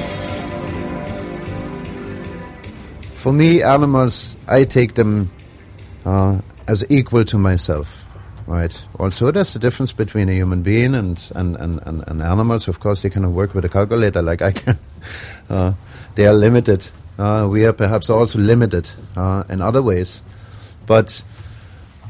For 3.16 3.34
me, 3.34 3.64
animals, 3.64 4.38
I 4.48 4.66
take 4.66 4.94
them 4.94 5.32
uh, 6.06 6.42
as 6.68 6.86
equal 6.90 7.26
to 7.26 7.40
myself. 7.40 8.06
Right. 8.46 8.86
Also, 9.00 9.32
there's 9.32 9.56
a 9.56 9.60
difference 9.60 9.92
between 9.92 10.30
a 10.30 10.34
human 10.34 10.62
being 10.62 10.94
and 10.94 11.20
and, 11.36 11.56
and, 11.56 11.80
and, 11.88 12.04
and 12.08 12.22
animals. 12.22 12.68
Of 12.68 12.80
course, 12.80 13.02
they 13.02 13.10
cannot 13.10 13.32
work 13.32 13.56
with 13.56 13.66
a 13.66 13.70
calculator 13.70 14.22
like 14.22 14.42
I 14.42 14.52
can. 14.52 14.78
Uh, 15.50 15.74
they 16.14 16.28
are 16.28 16.34
limited. 16.34 16.88
Uh, 17.18 17.48
we 17.50 17.66
are 17.66 17.74
perhaps 17.74 18.12
also 18.12 18.38
limited 18.38 18.88
uh, 19.18 19.44
in 19.50 19.62
other 19.62 19.82
ways. 19.82 20.22
But 20.86 21.24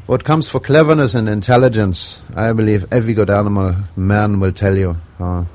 what 0.10 0.24
comes 0.24 0.50
for 0.50 0.60
cleverness 0.60 1.14
and 1.14 1.30
intelligence, 1.30 2.20
I 2.36 2.52
believe 2.52 2.92
every 2.92 3.14
good 3.14 3.30
animal 3.30 3.76
man 3.96 4.40
will 4.40 4.52
tell 4.52 4.76
you 4.76 4.98
uh, 5.20 5.46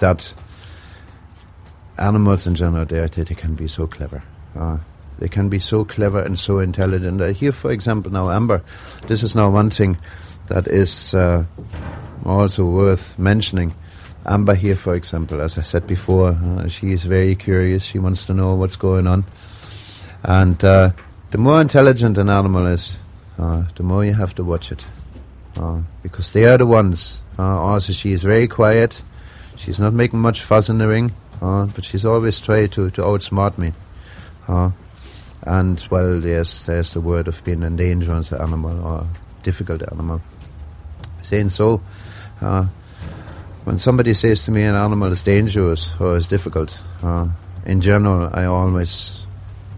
that 0.00 0.34
animals 1.96 2.46
in 2.46 2.54
general, 2.56 2.84
they, 2.84 2.98
are- 2.98 3.08
they 3.08 3.24
can 3.24 3.54
be 3.54 3.66
so 3.66 3.86
clever. 3.86 4.22
Uh, 4.54 4.76
they 5.18 5.28
can 5.28 5.48
be 5.48 5.58
so 5.58 5.82
clever 5.86 6.20
and 6.20 6.38
so 6.38 6.58
intelligent. 6.58 7.22
Uh, 7.22 7.28
here, 7.28 7.52
for 7.52 7.72
example, 7.72 8.12
now 8.12 8.28
Amber, 8.28 8.62
this 9.06 9.22
is 9.22 9.34
now 9.34 9.48
one 9.48 9.70
thing 9.70 9.96
that 10.48 10.68
is 10.68 11.14
uh, 11.14 11.46
also 12.26 12.66
worth 12.66 13.18
mentioning. 13.18 13.74
Amber 14.26 14.54
here, 14.54 14.76
for 14.76 14.94
example, 14.94 15.40
as 15.40 15.56
I 15.56 15.62
said 15.62 15.86
before, 15.86 16.32
uh, 16.32 16.68
she 16.68 16.92
is 16.92 17.04
very 17.06 17.34
curious. 17.34 17.82
She 17.82 17.98
wants 17.98 18.24
to 18.24 18.34
know 18.34 18.56
what's 18.56 18.76
going 18.76 19.06
on. 19.06 19.24
And 20.22 20.62
uh, 20.62 20.90
the 21.30 21.38
more 21.38 21.62
intelligent 21.62 22.18
an 22.18 22.28
animal 22.28 22.66
is, 22.66 22.98
uh, 23.38 23.64
the 23.76 23.82
more 23.82 24.04
you 24.04 24.14
have 24.14 24.34
to 24.34 24.44
watch 24.44 24.72
it. 24.72 24.84
Uh, 25.56 25.82
because 26.02 26.32
they 26.32 26.44
are 26.44 26.58
the 26.58 26.66
ones. 26.66 27.22
Uh, 27.38 27.42
also, 27.42 27.92
she 27.92 28.12
is 28.12 28.22
very 28.22 28.46
quiet. 28.46 29.02
She's 29.56 29.80
not 29.80 29.92
making 29.92 30.20
much 30.20 30.42
fuss 30.42 30.68
in 30.68 30.78
the 30.78 30.86
ring, 30.86 31.12
uh, 31.40 31.66
but 31.66 31.84
she's 31.84 32.04
always 32.04 32.38
trying 32.40 32.68
to, 32.70 32.90
to 32.90 33.02
outsmart 33.02 33.58
me. 33.58 33.72
Uh, 34.46 34.70
and, 35.42 35.84
well, 35.90 36.20
there's, 36.20 36.64
there's 36.64 36.92
the 36.92 37.00
word 37.00 37.28
of 37.28 37.42
being 37.44 37.62
a 37.62 37.70
dangerous 37.70 38.32
animal 38.32 38.84
or 38.84 39.06
difficult 39.42 39.82
animal. 39.90 40.20
Saying 41.22 41.50
so, 41.50 41.80
uh, 42.40 42.66
when 43.64 43.78
somebody 43.78 44.14
says 44.14 44.44
to 44.44 44.50
me 44.50 44.62
an 44.62 44.74
animal 44.74 45.10
is 45.12 45.22
dangerous 45.22 45.98
or 46.00 46.16
is 46.16 46.26
difficult, 46.26 46.80
in 47.66 47.80
general, 47.80 48.30
I 48.32 48.44
always 48.44 49.26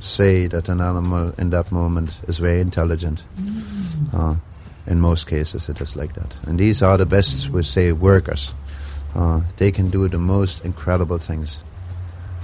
say 0.01 0.47
that 0.49 0.69
an 0.69 0.81
animal 0.81 1.33
in 1.39 1.51
that 1.51 1.71
moment 1.71 2.19
is 2.27 2.39
very 2.39 2.61
intelligent. 2.61 3.23
Uh, 4.13 4.37
in 4.87 5.01
most 5.01 5.27
cases, 5.27 5.69
it 5.69 5.81
is 5.81 5.95
like 5.95 6.15
that. 6.15 6.37
And 6.47 6.59
these 6.59 6.83
are 6.83 6.97
the 6.97 7.07
best, 7.07 7.51
we 7.51 7.63
say, 7.63 7.93
workers. 7.93 8.53
Uh, 9.15 9.43
they 9.59 9.71
can 9.71 9.91
do 9.91 10.09
the 10.09 10.19
most 10.19 10.65
incredible 10.65 11.19
things. 11.19 11.63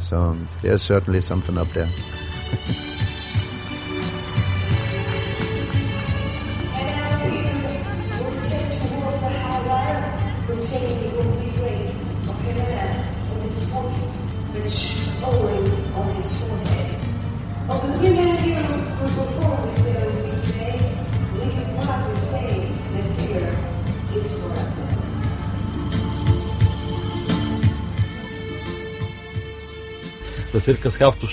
So 0.01 0.21
um, 0.21 0.49
there's 0.63 0.83
certainly 0.83 1.21
something 1.21 1.57
up 1.59 1.69
there. 1.69 1.89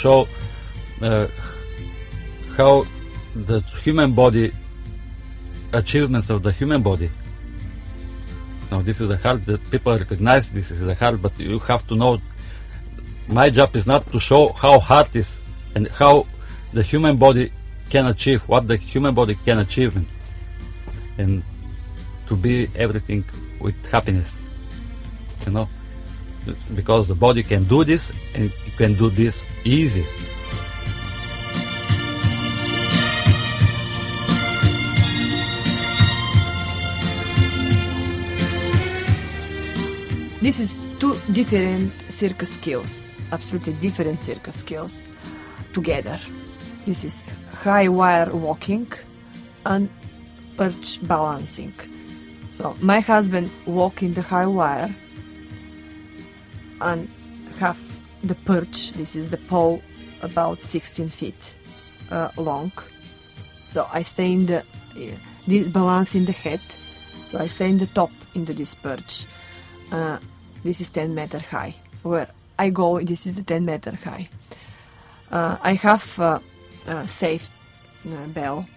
show 0.04 0.28
uh, 1.02 1.28
how 2.58 2.86
the 3.50 3.62
human 3.84 4.12
body 4.22 4.52
achievements 5.82 6.30
of 6.30 6.44
the 6.44 6.52
human 6.52 6.82
body. 6.90 7.10
Now 8.72 8.82
this 8.82 9.02
is 9.02 9.08
the 9.14 9.18
heart 9.18 9.46
that 9.46 9.62
people 9.72 9.98
recognize 10.04 10.52
this 10.52 10.70
is 10.72 10.82
the 10.82 10.96
heart 11.02 11.22
but 11.22 11.34
you 11.40 11.60
have 11.72 11.84
to 11.88 11.96
know 11.96 12.12
my 13.40 13.50
job 13.58 13.76
is 13.80 13.86
not 13.94 14.02
to 14.14 14.20
show 14.20 14.44
how 14.64 14.80
hard 14.80 15.16
is 15.16 15.30
and 15.76 15.88
how 16.00 16.14
the 16.74 16.84
human 16.92 17.16
body 17.26 17.46
can 17.90 18.06
achieve 18.14 18.42
what 18.52 18.68
the 18.68 18.78
human 18.94 19.14
body 19.20 19.36
can 19.46 19.60
achieve 19.60 19.96
and, 19.96 20.08
and 21.18 21.44
to 22.28 22.36
be 22.36 22.56
everything 22.76 23.24
with 23.60 23.78
happiness 23.96 24.30
you 25.46 25.52
know 25.56 25.68
because 26.76 27.08
the 27.08 27.16
body 27.16 27.44
can 27.44 27.64
do 27.66 27.84
this 27.84 28.12
and 28.36 28.52
you 28.66 28.72
can 28.78 28.96
do 28.96 29.10
this 29.10 29.46
easy. 29.64 30.06
This 40.42 40.60
is 40.60 40.76
two 41.00 41.18
different 41.32 41.94
circus 42.10 42.56
skills, 42.56 43.22
absolutely 43.32 43.74
different 43.74 44.22
circus 44.22 44.58
skills 44.60 45.08
together. 45.72 46.20
This 46.86 47.06
is 47.06 47.24
high 47.54 47.88
wire 47.88 48.30
walking 48.30 48.92
and 49.66 49.90
perch 50.58 51.00
balancing. 51.08 51.74
So 52.52 52.76
my 52.82 53.00
husband 53.00 53.52
walk 53.66 54.04
in 54.04 54.14
the 54.14 54.22
high 54.22 54.46
wire 54.46 54.94
and 56.84 57.10
have 57.60 57.80
the 58.24 58.36
perch. 58.36 58.92
This 58.92 59.16
is 59.16 59.30
the 59.30 59.38
pole 59.38 59.82
about 60.22 60.62
16 60.62 61.08
feet 61.08 61.56
uh, 62.12 62.30
long. 62.38 62.72
So 63.64 63.88
I 63.92 64.04
stay 64.04 64.32
in 64.32 64.46
the 64.46 64.60
uh, 64.60 65.18
this 65.48 65.68
balance 65.68 66.16
in 66.16 66.26
the 66.26 66.32
head. 66.32 66.62
So 67.28 67.40
I 67.40 67.48
stay 67.48 67.70
in 67.70 67.78
the 67.78 67.88
top 67.88 68.12
into 68.36 68.54
this 68.54 68.76
perch. 68.76 69.26
Uh, 69.92 70.20
this 70.64 70.82
is 70.82 70.90
10 70.90 71.16
meter 71.16 71.40
high. 71.40 71.76
Where 72.04 72.30
I 72.60 72.70
go, 72.70 73.00
this 73.00 73.26
is 73.26 73.36
the 73.36 73.44
10 73.44 73.66
meter 73.66 73.98
high. 74.04 74.30
Uh, 75.32 75.58
I 75.62 75.74
have 75.74 76.20
a 76.20 76.42
safe 77.08 77.50
uh, 78.08 78.28
bell, 78.28 78.68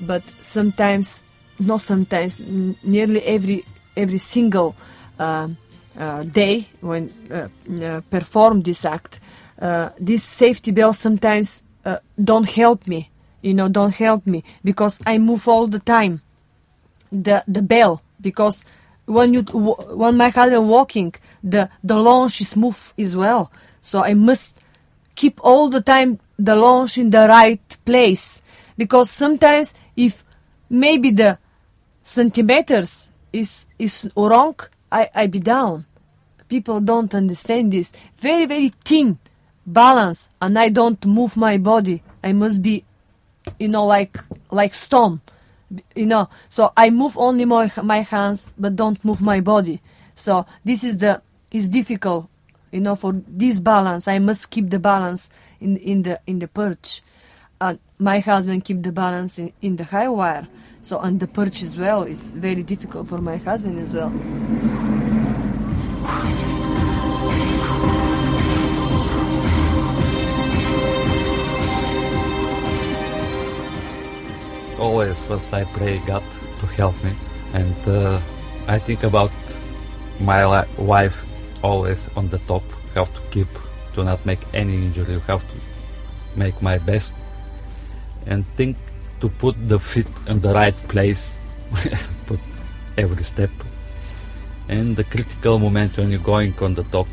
but 0.00 0.22
sometimes, 0.42 1.22
not 1.58 1.80
sometimes, 1.80 2.40
nearly 2.82 3.22
every 3.22 3.64
every 3.96 4.18
single 4.18 4.74
uh, 5.18 5.48
day 6.24 6.66
when 6.80 7.12
uh, 7.30 7.48
uh, 7.82 8.00
perform 8.10 8.62
this 8.62 8.84
act, 8.84 9.20
uh, 9.60 9.90
this 9.98 10.24
safety 10.24 10.70
bell 10.70 10.92
sometimes 10.92 11.62
uh, 11.84 11.98
don't 12.22 12.48
help 12.48 12.86
me. 12.86 13.10
You 13.42 13.54
know, 13.54 13.68
don't 13.68 13.94
help 13.94 14.26
me 14.26 14.44
because 14.64 15.00
I 15.06 15.18
move 15.18 15.48
all 15.48 15.66
the 15.66 15.80
time. 15.80 16.22
The 17.10 17.44
the 17.46 17.62
bell 17.62 18.02
because 18.20 18.64
when 19.06 19.34
you 19.34 19.42
when 19.42 20.16
my 20.16 20.28
husband 20.28 20.68
walking, 20.68 21.14
the 21.42 21.68
the 21.82 21.96
launch 21.96 22.40
is 22.40 22.56
move 22.56 22.94
as 22.98 23.16
well. 23.16 23.50
So 23.80 24.02
I 24.02 24.14
must 24.14 24.58
keep 25.14 25.40
all 25.44 25.68
the 25.68 25.80
time 25.80 26.20
the 26.38 26.56
launch 26.56 26.98
in 26.98 27.10
the 27.10 27.26
right 27.28 27.76
place 27.84 28.40
because 28.78 29.10
sometimes 29.10 29.74
if 29.96 30.24
maybe 30.70 31.10
the 31.10 31.38
centimeters 32.02 33.10
is 33.32 33.66
is 33.78 34.08
wrong, 34.16 34.56
I 34.92 35.10
I 35.14 35.26
be 35.26 35.40
down. 35.40 35.86
People 36.48 36.80
don't 36.80 37.14
understand 37.14 37.72
this. 37.72 37.92
Very 38.16 38.46
very 38.46 38.68
thin 38.84 39.18
balance, 39.66 40.28
and 40.40 40.58
I 40.58 40.68
don't 40.68 41.04
move 41.06 41.36
my 41.36 41.56
body. 41.56 42.02
I 42.22 42.32
must 42.32 42.62
be, 42.62 42.84
you 43.58 43.68
know, 43.68 43.86
like 43.86 44.18
like 44.50 44.74
stone, 44.74 45.20
you 45.96 46.06
know. 46.06 46.28
So 46.48 46.72
I 46.76 46.90
move 46.90 47.16
only 47.16 47.44
my 47.46 47.72
my 47.82 48.00
hands, 48.00 48.54
but 48.58 48.76
don't 48.76 49.02
move 49.04 49.20
my 49.22 49.40
body. 49.40 49.80
So 50.14 50.46
this 50.64 50.84
is 50.84 50.98
the 50.98 51.22
is 51.50 51.68
difficult, 51.68 52.28
you 52.70 52.80
know. 52.80 52.94
For 52.94 53.12
this 53.26 53.58
balance, 53.60 54.06
I 54.06 54.18
must 54.18 54.50
keep 54.50 54.70
the 54.70 54.78
balance 54.78 55.30
in 55.60 55.78
in 55.78 56.02
the 56.02 56.20
in 56.26 56.38
the 56.38 56.48
perch. 56.48 57.02
And 57.60 57.78
my 57.98 58.18
husband 58.18 58.64
keep 58.64 58.82
the 58.82 58.90
balance 58.90 59.38
in, 59.38 59.52
in 59.62 59.76
the 59.76 59.84
high 59.84 60.08
wire. 60.08 60.48
So 60.82 60.98
on 60.98 61.18
the 61.18 61.28
perch 61.28 61.62
as 61.62 61.76
well, 61.76 62.02
it's 62.02 62.32
very 62.32 62.62
difficult 62.64 63.08
for 63.08 63.18
my 63.18 63.36
husband 63.36 63.78
as 63.78 63.94
well. 63.94 64.12
always 74.82 75.22
first 75.24 75.54
I 75.54 75.62
pray 75.62 76.02
God 76.06 76.24
to 76.60 76.66
help 76.66 76.96
me, 77.04 77.12
and 77.54 77.76
uh, 77.86 78.20
I 78.66 78.80
think 78.80 79.04
about 79.04 79.30
my 80.18 80.44
li- 80.44 80.68
wife 80.76 81.24
always 81.62 82.00
on 82.16 82.28
the 82.28 82.38
top. 82.50 82.64
Have 82.94 83.14
to 83.14 83.22
keep 83.30 83.48
to 83.94 84.02
not 84.02 84.26
make 84.26 84.42
any 84.52 84.74
injury. 84.74 85.20
Have 85.30 85.46
to 85.52 85.56
make 86.34 86.60
my 86.60 86.78
best, 86.78 87.14
and 88.26 88.44
think 88.56 88.76
to 89.22 89.28
put 89.28 89.56
the 89.68 89.78
feet 89.78 90.06
in 90.26 90.40
the 90.40 90.52
right 90.52 90.76
place, 90.88 91.34
put 92.26 92.40
every 92.98 93.22
step, 93.22 93.50
and 94.68 94.96
the 94.96 95.04
critical 95.04 95.60
moment 95.60 95.96
when 95.96 96.10
you're 96.10 96.28
going 96.34 96.52
on 96.60 96.74
the 96.74 96.82
top 96.96 97.06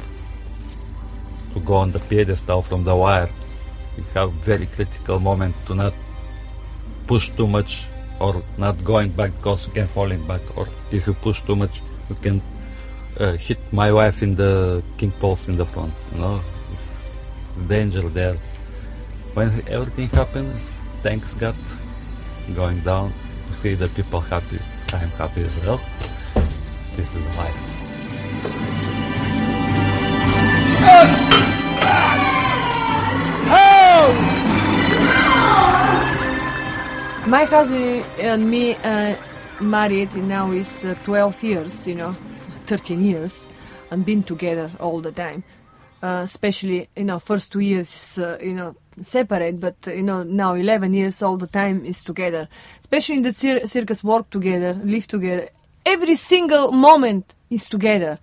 to 1.53 1.59
go 1.59 1.75
on 1.75 1.91
the 1.91 1.99
pedestal 1.99 2.61
from 2.63 2.83
the 2.83 2.95
wire. 2.95 3.29
You 3.95 4.03
have 4.15 4.31
very 4.33 4.65
critical 4.65 5.19
moment 5.19 5.55
to 5.67 5.75
not 5.75 5.93
push 7.05 7.29
too 7.29 7.47
much 7.47 7.85
or 8.19 8.43
not 8.57 8.83
going 8.83 9.11
back 9.11 9.31
because 9.37 9.67
you 9.67 9.73
can 9.73 9.87
falling 9.87 10.25
back. 10.25 10.41
Or 10.57 10.67
if 10.91 11.05
you 11.05 11.13
push 11.13 11.41
too 11.41 11.55
much 11.55 11.81
you 12.09 12.15
can 12.15 12.41
uh, 13.19 13.33
hit 13.33 13.59
my 13.71 13.91
wife 13.91 14.23
in 14.23 14.35
the 14.35 14.83
king 14.97 15.11
poles 15.19 15.47
in 15.47 15.57
the 15.57 15.65
front 15.65 15.93
you 16.13 16.19
know? 16.21 16.41
It's 16.73 17.11
danger 17.67 18.07
there. 18.09 18.37
When 19.33 19.49
everything 19.67 20.09
happens 20.09 20.63
thanks 21.01 21.33
god 21.33 21.55
going 22.53 22.79
down. 22.81 23.13
To 23.47 23.53
see 23.55 23.73
the 23.73 23.87
people 23.89 24.19
happy 24.21 24.59
i'm 24.93 25.09
happy 25.11 25.41
as 25.41 25.57
well. 25.63 25.79
This 26.95 27.13
is 27.13 27.37
life 27.37 27.55
My 37.27 37.43
husband 37.43 38.03
and 38.19 38.49
me 38.49 38.73
uh, 38.75 39.15
married 39.61 40.15
now 40.15 40.51
is 40.51 40.83
uh, 40.83 40.95
12 41.03 41.43
years, 41.43 41.87
you 41.87 41.93
know, 41.93 42.15
13 42.65 43.03
years, 43.03 43.47
and 43.91 44.03
been 44.03 44.23
together 44.23 44.71
all 44.79 44.99
the 44.99 45.11
time. 45.11 45.43
Uh, 46.01 46.21
especially, 46.23 46.89
you 46.95 47.03
know, 47.03 47.19
first 47.19 47.51
two 47.51 47.59
years, 47.59 48.17
uh, 48.17 48.39
you 48.41 48.53
know, 48.53 48.75
separate, 49.01 49.59
but 49.59 49.75
uh, 49.87 49.91
you 49.91 50.03
know, 50.03 50.23
now 50.23 50.53
11 50.53 50.93
years 50.93 51.21
all 51.21 51.37
the 51.37 51.47
time 51.47 51.85
is 51.85 52.03
together. 52.03 52.47
Especially 52.79 53.17
in 53.17 53.23
the 53.23 53.33
cir- 53.33 53.65
circus, 53.65 54.03
work 54.03 54.29
together, 54.29 54.73
live 54.83 55.07
together. 55.07 55.49
Every 55.85 56.15
single 56.15 56.71
moment 56.71 57.35
is 57.49 57.67
together. 57.67 58.19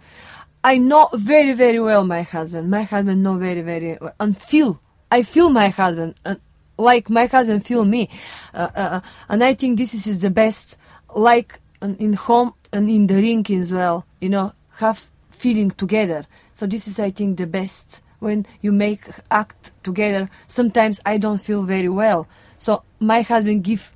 I 0.63 0.79
know 0.79 1.09
very, 1.15 1.53
very 1.53 1.79
well 1.81 2.05
my 2.05 2.23
husband. 2.23 2.71
My 2.71 2.83
husband 2.83 3.23
know 3.23 3.37
very, 3.37 3.61
very 3.61 3.99
well, 4.01 4.15
and 4.19 4.37
feel. 4.37 4.81
I 5.11 5.23
feel 5.23 5.49
my 5.49 5.69
husband, 5.69 6.17
and 6.25 6.41
like 6.77 7.09
my 7.09 7.27
husband 7.27 7.65
feel 7.65 7.85
me, 7.85 8.11
uh, 8.53 8.69
uh, 8.75 9.01
and 9.29 9.45
I 9.45 9.55
think 9.55 9.79
this 9.79 9.95
is, 9.95 10.19
the 10.19 10.31
best. 10.31 10.77
Like 11.15 11.61
in 11.81 12.15
home 12.15 12.55
and 12.73 12.91
in 12.91 13.07
the 13.07 13.15
ring 13.15 13.47
as 13.51 13.73
well, 13.73 14.05
you 14.21 14.29
know, 14.29 14.53
have 14.79 15.09
feeling 15.31 15.71
together. 15.71 16.27
So 16.53 16.67
this 16.67 16.89
is, 16.89 16.99
I 16.99 17.11
think, 17.11 17.39
the 17.39 17.47
best 17.47 18.03
when 18.19 18.47
you 18.61 18.73
make 18.73 19.05
act 19.31 19.73
together. 19.83 20.29
Sometimes 20.47 21.01
I 21.05 21.19
don't 21.19 21.41
feel 21.41 21.63
very 21.63 21.89
well, 21.89 22.27
so 22.57 22.83
my 23.01 23.23
husband 23.23 23.65
give 23.65 23.95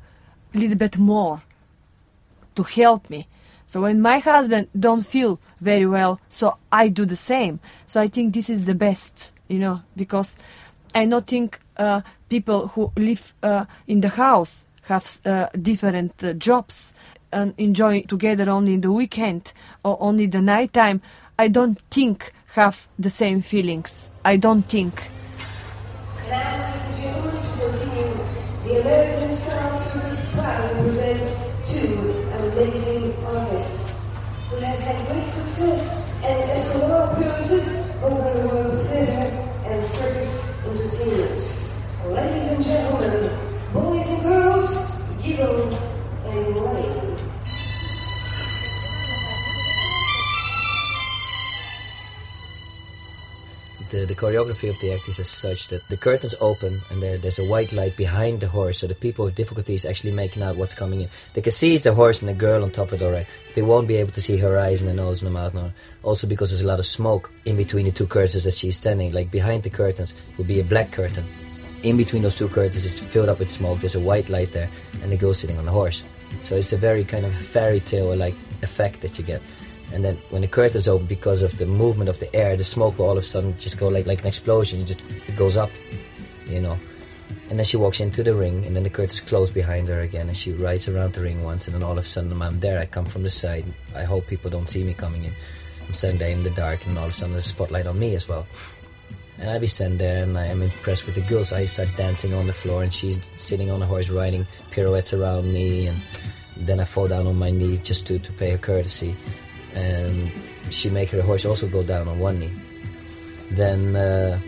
a 0.55 0.59
little 0.59 0.77
bit 0.77 0.99
more 0.99 1.43
to 2.55 2.63
help 2.63 3.09
me. 3.11 3.27
So 3.67 3.83
when 3.83 4.01
my 4.01 4.19
husband 4.19 4.69
don't 4.79 5.07
feel 5.07 5.39
very 5.61 5.87
well, 5.87 6.21
so 6.29 6.57
I 6.73 6.89
do 6.89 7.05
the 7.05 7.17
same. 7.17 7.61
So 7.87 8.01
I 8.01 8.09
think 8.09 8.35
this 8.35 8.51
is 8.51 8.67
the 8.67 8.75
best, 8.75 9.31
you 9.47 9.61
know, 9.61 9.83
because 9.97 10.37
I 10.93 11.05
not 11.05 11.29
think 11.29 11.61
uh, 11.77 12.01
people 12.29 12.69
who 12.69 12.91
live 12.97 13.33
uh, 13.45 13.67
in 13.87 14.01
the 14.01 14.09
house 14.09 14.67
have 14.83 15.21
uh, 15.25 15.47
different 15.63 16.23
uh, 16.25 16.33
jobs 16.33 16.93
and 17.33 17.55
enjoy 17.59 18.03
together 18.03 18.51
only 18.51 18.75
in 18.75 18.81
the 18.81 18.91
weekend 18.91 19.53
or 19.85 19.97
only 20.01 20.27
the 20.27 20.43
night 20.43 20.73
time. 20.73 21.01
I 21.39 21.47
don't 21.47 21.81
think 21.91 22.33
have 22.55 22.89
the 22.99 23.11
same 23.11 23.41
feelings. 23.41 24.11
I 24.25 24.37
don't 24.37 24.63
think. 24.69 25.11
Now, 26.29 26.75
gentlemen, 27.01 27.41
to 27.41 27.49
continue, 27.59 28.19
the 28.65 28.81
American 28.81 29.37
Star 29.37 29.77
Service 29.79 30.33
proudly 30.33 30.83
presents 30.83 31.51
two 31.73 32.27
amazing 32.43 33.25
artists 33.25 33.97
who 34.51 34.57
have 34.57 34.79
had 34.81 35.07
great 35.07 35.33
success 35.33 35.81
and 36.25 36.61
SOR 36.67 37.13
appearances 37.13 37.69
in 37.77 38.15
the 38.15 38.49
Royal 38.49 38.77
Theatre 38.87 39.31
and 39.67 39.85
Circus 39.85 40.67
Entertainment. 40.67 41.59
Ladies 42.07 42.51
and 42.53 42.65
gentlemen, 42.65 43.39
boys 43.73 44.09
and 44.09 44.23
girls, 44.23 44.91
Gil 45.23 45.63
and 45.63 45.80
the, 53.91 54.07
the 54.07 54.15
choreography 54.15 54.71
of 54.71 54.79
the 54.81 54.93
act 54.93 55.09
is 55.09 55.19
as 55.19 55.29
such 55.29 55.69
that 55.69 55.87
the 55.89 55.97
curtains 55.97 56.35
open 56.41 56.81
and 56.91 57.03
there, 57.03 57.19
there's 57.19 57.39
a 57.39 57.45
white 57.45 57.73
light 57.73 57.97
behind 57.97 58.41
the 58.41 58.49
horse, 58.49 58.79
so 58.79 58.87
the 58.87 58.95
people 58.95 59.25
with 59.25 59.35
difficulties 59.35 59.85
actually 59.85 60.13
making 60.13 60.43
out 60.43 60.57
what's 60.57 60.75
coming 60.75 61.01
in. 61.01 61.09
They 61.35 61.43
can 61.43 61.53
see 61.53 61.75
it's 61.75 61.87
a 61.87 61.95
horse 61.95 62.23
and 62.23 62.31
a 62.31 62.35
girl 62.35 62.63
on 62.63 62.71
top 62.71 62.93
of 62.93 63.03
it 63.03 63.05
already. 63.05 63.27
But 63.47 63.55
they 63.55 63.63
won't 63.63 63.89
be 63.89 63.97
able 63.97 64.13
to 64.13 64.23
see 64.23 64.37
her 64.39 64.59
eyes 64.59 64.81
and 64.81 64.89
her 64.91 64.97
nose 64.97 65.23
and 65.23 65.29
her 65.29 65.33
mouth. 65.33 65.55
No. 65.55 65.73
Also 66.03 66.27
because 66.27 66.51
there's 66.51 66.63
a 66.63 66.67
lot 66.67 66.79
of 66.79 66.87
smoke 66.87 67.31
in 67.45 67.57
between 67.57 67.87
the 67.87 67.93
two 67.93 68.07
curtains 68.07 68.45
that 68.45 68.55
she's 68.55 68.77
standing. 68.77 69.13
Like 69.13 69.31
behind 69.31 69.65
the 69.65 69.71
curtains 69.71 70.15
will 70.37 70.45
be 70.45 70.61
a 70.61 70.65
black 70.65 70.93
curtain. 70.93 71.27
In 71.83 71.97
between 71.97 72.23
those 72.23 72.37
two 72.37 72.49
curtains 72.49 72.85
is 72.85 73.01
filled 73.01 73.29
up 73.29 73.39
with 73.39 73.51
smoke. 73.51 73.81
There's 73.81 73.95
a 73.95 74.01
white 74.01 74.29
light 74.29 74.53
there, 74.53 74.69
and 75.03 75.11
the 75.11 75.17
girl 75.17 75.35
sitting 75.35 75.59
on 75.59 75.65
the 75.65 75.73
horse. 75.73 76.05
So 76.43 76.57
it's 76.57 76.73
a 76.73 76.77
very 76.77 77.05
kind 77.05 77.27
of 77.27 77.35
fairy 77.35 77.81
tale 77.81 78.15
like 78.15 78.35
effect 78.63 79.01
that 79.01 79.19
you 79.19 79.25
get. 79.25 79.43
And 79.93 80.05
then 80.05 80.17
when 80.31 80.43
the 80.43 80.49
curtains 80.49 80.87
open, 80.87 81.07
because 81.07 81.43
of 81.43 81.57
the 81.59 81.67
movement 81.67 82.09
of 82.09 82.21
the 82.21 82.35
air, 82.35 82.57
the 82.57 82.65
smoke 82.65 82.99
will 82.99 83.07
all 83.07 83.19
of 83.19 83.25
a 83.25 83.27
sudden 83.27 83.57
just 83.59 83.79
go 83.79 83.89
like 83.89 84.07
like 84.07 84.21
an 84.21 84.27
explosion. 84.27 84.81
It 84.81 84.87
just 84.87 85.01
it 85.27 85.37
goes 85.37 85.57
up, 85.57 85.71
you 86.47 86.61
know. 86.61 86.79
And 87.49 87.59
then 87.59 87.65
she 87.65 87.77
walks 87.77 87.99
into 87.99 88.23
the 88.23 88.35
ring, 88.35 88.65
and 88.65 88.77
then 88.77 88.85
the 88.85 88.91
curtains 88.91 89.19
close 89.19 89.51
behind 89.51 89.89
her 89.89 90.01
again, 90.01 90.29
and 90.29 90.37
she 90.37 90.53
rides 90.53 90.89
around 90.89 91.15
the 91.15 91.21
ring 91.21 91.43
once, 91.43 91.67
and 91.67 91.75
then 91.75 91.83
all 91.83 91.99
of 91.99 92.05
a 92.05 92.09
sudden 92.09 92.41
I'm 92.41 92.61
there. 92.61 92.79
I 92.79 92.87
come 92.87 93.07
from 93.07 93.25
the 93.25 93.31
side. 93.31 93.65
I 93.95 94.05
hope 94.05 94.29
people 94.29 94.51
don't 94.51 94.71
see 94.71 94.85
me 94.85 94.95
coming 94.95 95.25
in. 95.25 95.33
I'm 95.87 95.95
standing 95.95 96.19
there 96.21 96.31
in 96.31 96.45
the 96.45 96.51
dark, 96.51 96.87
and 96.87 96.97
all 96.97 97.07
of 97.07 97.11
a 97.11 97.15
sudden 97.15 97.33
there's 97.33 97.47
a 97.47 97.49
spotlight 97.49 97.87
on 97.87 97.99
me 97.99 98.15
as 98.15 98.29
well. 98.29 98.47
And 99.41 99.49
I 99.49 99.59
be 99.59 99.67
sitting 99.67 99.97
there 99.97 100.23
and 100.23 100.37
I 100.37 100.47
am 100.47 100.61
impressed 100.61 101.07
with 101.07 101.15
the 101.15 101.23
girls 101.23 101.51
I 101.51 101.65
start 101.65 101.89
dancing 101.97 102.35
on 102.35 102.47
the 102.47 102.53
floor 102.53 102.83
and 102.83 102.93
she's 102.93 103.19
sitting 103.39 103.71
on 103.71 103.81
the 103.81 103.87
horse 103.87 104.11
riding 104.11 104.47
pirouettes 104.71 105.15
around 105.15 105.51
me 105.51 105.87
and 105.87 105.97
then 106.59 106.79
I 106.79 106.85
fall 106.85 107.09
down 107.09 107.27
on 107.27 107.39
my 107.39 107.51
knee 107.51 107.79
just 107.83 108.07
to, 108.09 108.19
to 108.19 108.33
pay 108.33 108.51
her 108.51 108.59
courtesy. 108.59 109.17
And 109.75 110.31
she 110.71 110.91
make 110.91 111.11
her 111.11 111.23
horse 111.23 111.45
also 111.45 111.69
go 111.69 111.83
down 111.83 112.09
on 112.09 112.19
one 112.19 112.39
knee. 112.39 112.53
Then 113.51 113.97
uh, 113.97 114.39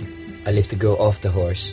I 0.47 0.53
lift 0.53 0.71
the 0.71 0.77
girl 0.77 0.97
off 0.97 1.21
the 1.21 1.31
horse 1.31 1.73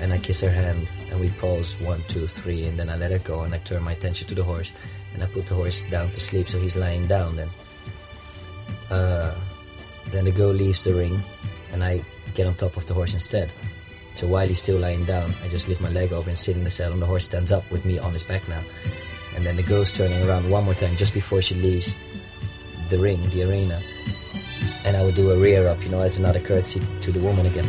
and 0.00 0.12
I 0.12 0.18
kiss 0.18 0.40
her 0.40 0.50
hand 0.50 0.88
and 1.10 1.20
we 1.20 1.30
pause 1.30 1.78
one, 1.80 2.02
two, 2.08 2.26
three, 2.26 2.66
and 2.66 2.78
then 2.78 2.88
I 2.88 2.96
let 2.96 3.10
her 3.10 3.18
go 3.18 3.42
and 3.42 3.54
I 3.54 3.58
turn 3.58 3.82
my 3.82 3.92
attention 3.92 4.26
to 4.28 4.34
the 4.34 4.44
horse 4.44 4.72
and 5.14 5.22
I 5.22 5.26
put 5.26 5.46
the 5.46 5.54
horse 5.54 5.82
down 5.90 6.10
to 6.10 6.20
sleep 6.20 6.48
so 6.48 6.58
he's 6.58 6.76
lying 6.76 7.06
down 7.06 7.36
then. 7.36 7.50
Uh, 8.90 9.34
then 10.08 10.24
the 10.24 10.32
girl 10.32 10.52
leaves 10.52 10.82
the 10.82 10.94
ring 10.94 11.22
and 11.72 11.84
I 11.84 12.02
get 12.34 12.46
on 12.46 12.54
top 12.54 12.76
of 12.76 12.86
the 12.86 12.94
horse 12.94 13.12
instead. 13.12 13.52
So 14.14 14.26
while 14.26 14.46
he's 14.46 14.62
still 14.62 14.78
lying 14.78 15.04
down, 15.04 15.34
I 15.42 15.48
just 15.48 15.68
lift 15.68 15.80
my 15.80 15.88
leg 15.90 16.12
over 16.12 16.28
and 16.28 16.38
sit 16.38 16.56
in 16.56 16.64
the 16.64 16.70
saddle 16.70 16.94
and 16.94 17.02
the 17.02 17.06
horse 17.06 17.24
stands 17.24 17.52
up 17.52 17.70
with 17.70 17.84
me 17.84 17.98
on 17.98 18.12
his 18.12 18.22
back 18.22 18.46
now. 18.48 18.62
And 19.34 19.44
then 19.46 19.56
the 19.56 19.62
girl's 19.62 19.92
turning 19.92 20.22
around 20.28 20.50
one 20.50 20.64
more 20.64 20.74
time 20.74 20.96
just 20.96 21.14
before 21.14 21.40
she 21.40 21.54
leaves 21.54 21.96
the 22.92 22.98
ring, 22.98 23.26
the 23.30 23.42
arena. 23.42 23.80
And 24.84 24.96
I 24.96 25.02
would 25.02 25.14
do 25.14 25.30
a 25.30 25.38
rear 25.38 25.66
up, 25.66 25.82
you 25.82 25.88
know, 25.88 26.00
as 26.00 26.18
another 26.18 26.40
courtesy 26.40 26.82
to 27.00 27.10
the 27.10 27.20
woman 27.20 27.46
again. 27.46 27.64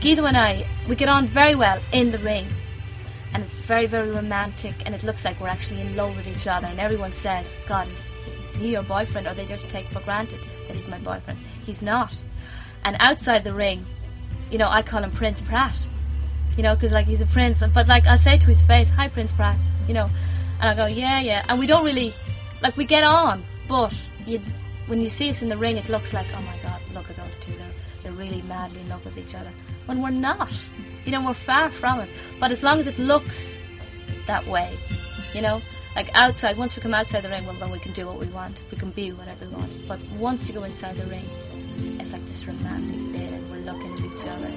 Guido 0.00 0.24
and 0.24 0.36
I, 0.36 0.66
we 0.88 0.96
get 0.96 1.08
on 1.08 1.26
very 1.26 1.54
well 1.54 1.80
in 1.92 2.10
the 2.10 2.18
ring. 2.18 2.48
And 3.32 3.44
it's 3.44 3.54
very, 3.54 3.86
very 3.86 4.10
romantic, 4.10 4.74
and 4.84 4.94
it 4.94 5.04
looks 5.04 5.24
like 5.24 5.40
we're 5.40 5.46
actually 5.46 5.80
in 5.80 5.94
love 5.94 6.16
with 6.16 6.26
each 6.26 6.48
other. 6.48 6.66
And 6.66 6.80
everyone 6.80 7.12
says, 7.12 7.56
God, 7.68 7.88
is, 7.88 8.10
is 8.44 8.56
he 8.56 8.72
your 8.72 8.82
boyfriend? 8.82 9.28
Or 9.28 9.34
they 9.34 9.46
just 9.46 9.70
take 9.70 9.86
for 9.86 10.00
granted 10.00 10.40
that 10.66 10.74
he's 10.74 10.88
my 10.88 10.98
boyfriend. 10.98 11.38
He's 11.64 11.80
not. 11.80 12.12
And 12.84 12.96
outside 12.98 13.44
the 13.44 13.54
ring, 13.54 13.86
you 14.50 14.58
know, 14.58 14.68
I 14.68 14.82
call 14.82 15.04
him 15.04 15.12
Prince 15.12 15.40
Pratt. 15.40 15.78
You 16.56 16.62
know, 16.62 16.74
because 16.74 16.92
like 16.92 17.06
he's 17.06 17.20
a 17.20 17.26
prince. 17.26 17.62
But 17.74 17.88
like 17.88 18.06
I'll 18.06 18.18
say 18.18 18.38
to 18.38 18.46
his 18.46 18.62
face, 18.62 18.90
"Hi, 18.90 19.08
Prince 19.08 19.32
Pratt." 19.32 19.58
You 19.88 19.94
know, 19.94 20.06
and 20.60 20.68
I 20.70 20.74
go, 20.74 20.86
"Yeah, 20.86 21.20
yeah." 21.20 21.44
And 21.48 21.58
we 21.58 21.66
don't 21.66 21.84
really, 21.84 22.14
like, 22.60 22.76
we 22.76 22.84
get 22.84 23.04
on. 23.04 23.42
But 23.68 23.94
you, 24.26 24.40
when 24.86 25.00
you 25.00 25.10
see 25.10 25.30
us 25.30 25.42
in 25.42 25.48
the 25.48 25.56
ring, 25.56 25.76
it 25.76 25.88
looks 25.88 26.12
like, 26.12 26.26
"Oh 26.36 26.42
my 26.42 26.56
God, 26.62 26.80
look 26.94 27.08
at 27.10 27.16
those 27.16 27.36
two. 27.38 27.52
They're 27.52 27.74
they're 28.02 28.12
really 28.12 28.42
madly 28.42 28.80
in 28.80 28.88
love 28.88 29.04
with 29.04 29.16
each 29.18 29.34
other." 29.34 29.52
When 29.86 30.02
we're 30.02 30.10
not. 30.10 30.52
You 31.04 31.10
know, 31.12 31.20
we're 31.20 31.34
far 31.34 31.68
from 31.70 32.00
it. 32.00 32.08
But 32.38 32.52
as 32.52 32.62
long 32.62 32.78
as 32.78 32.86
it 32.86 32.98
looks 32.98 33.58
that 34.26 34.46
way, 34.46 34.78
you 35.34 35.42
know, 35.42 35.60
like 35.96 36.10
outside, 36.14 36.56
once 36.56 36.76
we 36.76 36.82
come 36.82 36.94
outside 36.94 37.22
the 37.22 37.28
ring, 37.28 37.44
well, 37.44 37.54
then 37.54 37.70
we 37.70 37.78
can 37.78 37.92
do 37.92 38.06
what 38.06 38.18
we 38.18 38.26
want. 38.26 38.62
We 38.70 38.78
can 38.78 38.90
be 38.90 39.10
whatever 39.12 39.46
we 39.46 39.52
want. 39.52 39.72
But 39.88 39.98
once 40.18 40.48
you 40.48 40.54
go 40.54 40.62
inside 40.62 40.96
the 40.96 41.06
ring, 41.06 41.24
it's 42.00 42.12
like 42.12 42.24
this 42.26 42.46
romantic 42.46 42.98
bit, 43.12 43.32
and 43.32 43.50
we're 43.50 43.58
looking 43.58 43.92
at 43.92 44.00
each 44.00 44.26
other. 44.26 44.50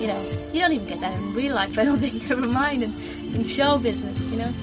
You 0.00 0.06
know, 0.08 0.50
you 0.52 0.60
don't 0.60 0.72
even 0.72 0.86
get 0.86 1.00
that 1.00 1.12
in 1.14 1.34
real 1.34 1.54
life. 1.54 1.78
I 1.78 1.84
don't 1.84 1.98
think. 2.04 2.28
Never 2.28 2.46
mind 2.46 2.82
in, 2.82 2.92
in 3.34 3.44
show 3.44 3.78
business. 3.78 4.30
You 4.30 4.38
know. 4.38 4.54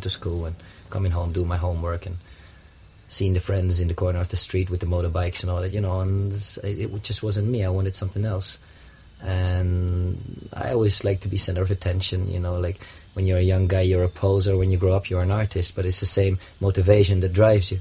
To 0.00 0.10
school 0.10 0.44
and 0.44 0.56
coming 0.90 1.12
home, 1.12 1.32
doing 1.32 1.48
my 1.48 1.56
homework, 1.56 2.06
and 2.06 2.16
seeing 3.08 3.34
the 3.34 3.40
friends 3.40 3.80
in 3.80 3.88
the 3.88 3.94
corner 3.94 4.20
of 4.20 4.28
the 4.28 4.36
street 4.36 4.70
with 4.70 4.80
the 4.80 4.86
motorbikes 4.86 5.42
and 5.42 5.50
all 5.50 5.60
that. 5.60 5.72
You 5.72 5.80
know, 5.80 6.00
and 6.00 6.32
it, 6.62 7.02
just 7.02 7.22
wasn't 7.22 7.48
me. 7.48 7.64
I 7.64 7.70
wanted 7.70 7.96
something 7.96 8.24
else. 8.24 8.58
And 9.22 10.48
I 10.52 10.72
always 10.72 11.02
like 11.02 11.20
to 11.20 11.28
be 11.28 11.38
center 11.38 11.62
of 11.62 11.70
attention. 11.70 12.30
You 12.30 12.40
know, 12.40 12.58
like 12.58 12.80
when 13.14 13.26
you're 13.26 13.38
a 13.38 13.42
young 13.42 13.66
guy, 13.66 13.82
you're 13.82 14.04
a 14.04 14.08
poser. 14.08 14.56
When 14.56 14.70
you 14.70 14.76
grow 14.76 14.94
up, 14.94 15.08
you're 15.08 15.22
an 15.22 15.30
artist. 15.30 15.74
But 15.74 15.86
it's 15.86 16.00
the 16.00 16.06
same 16.06 16.38
motivation 16.60 17.20
that 17.20 17.32
drives 17.32 17.72
you. 17.72 17.80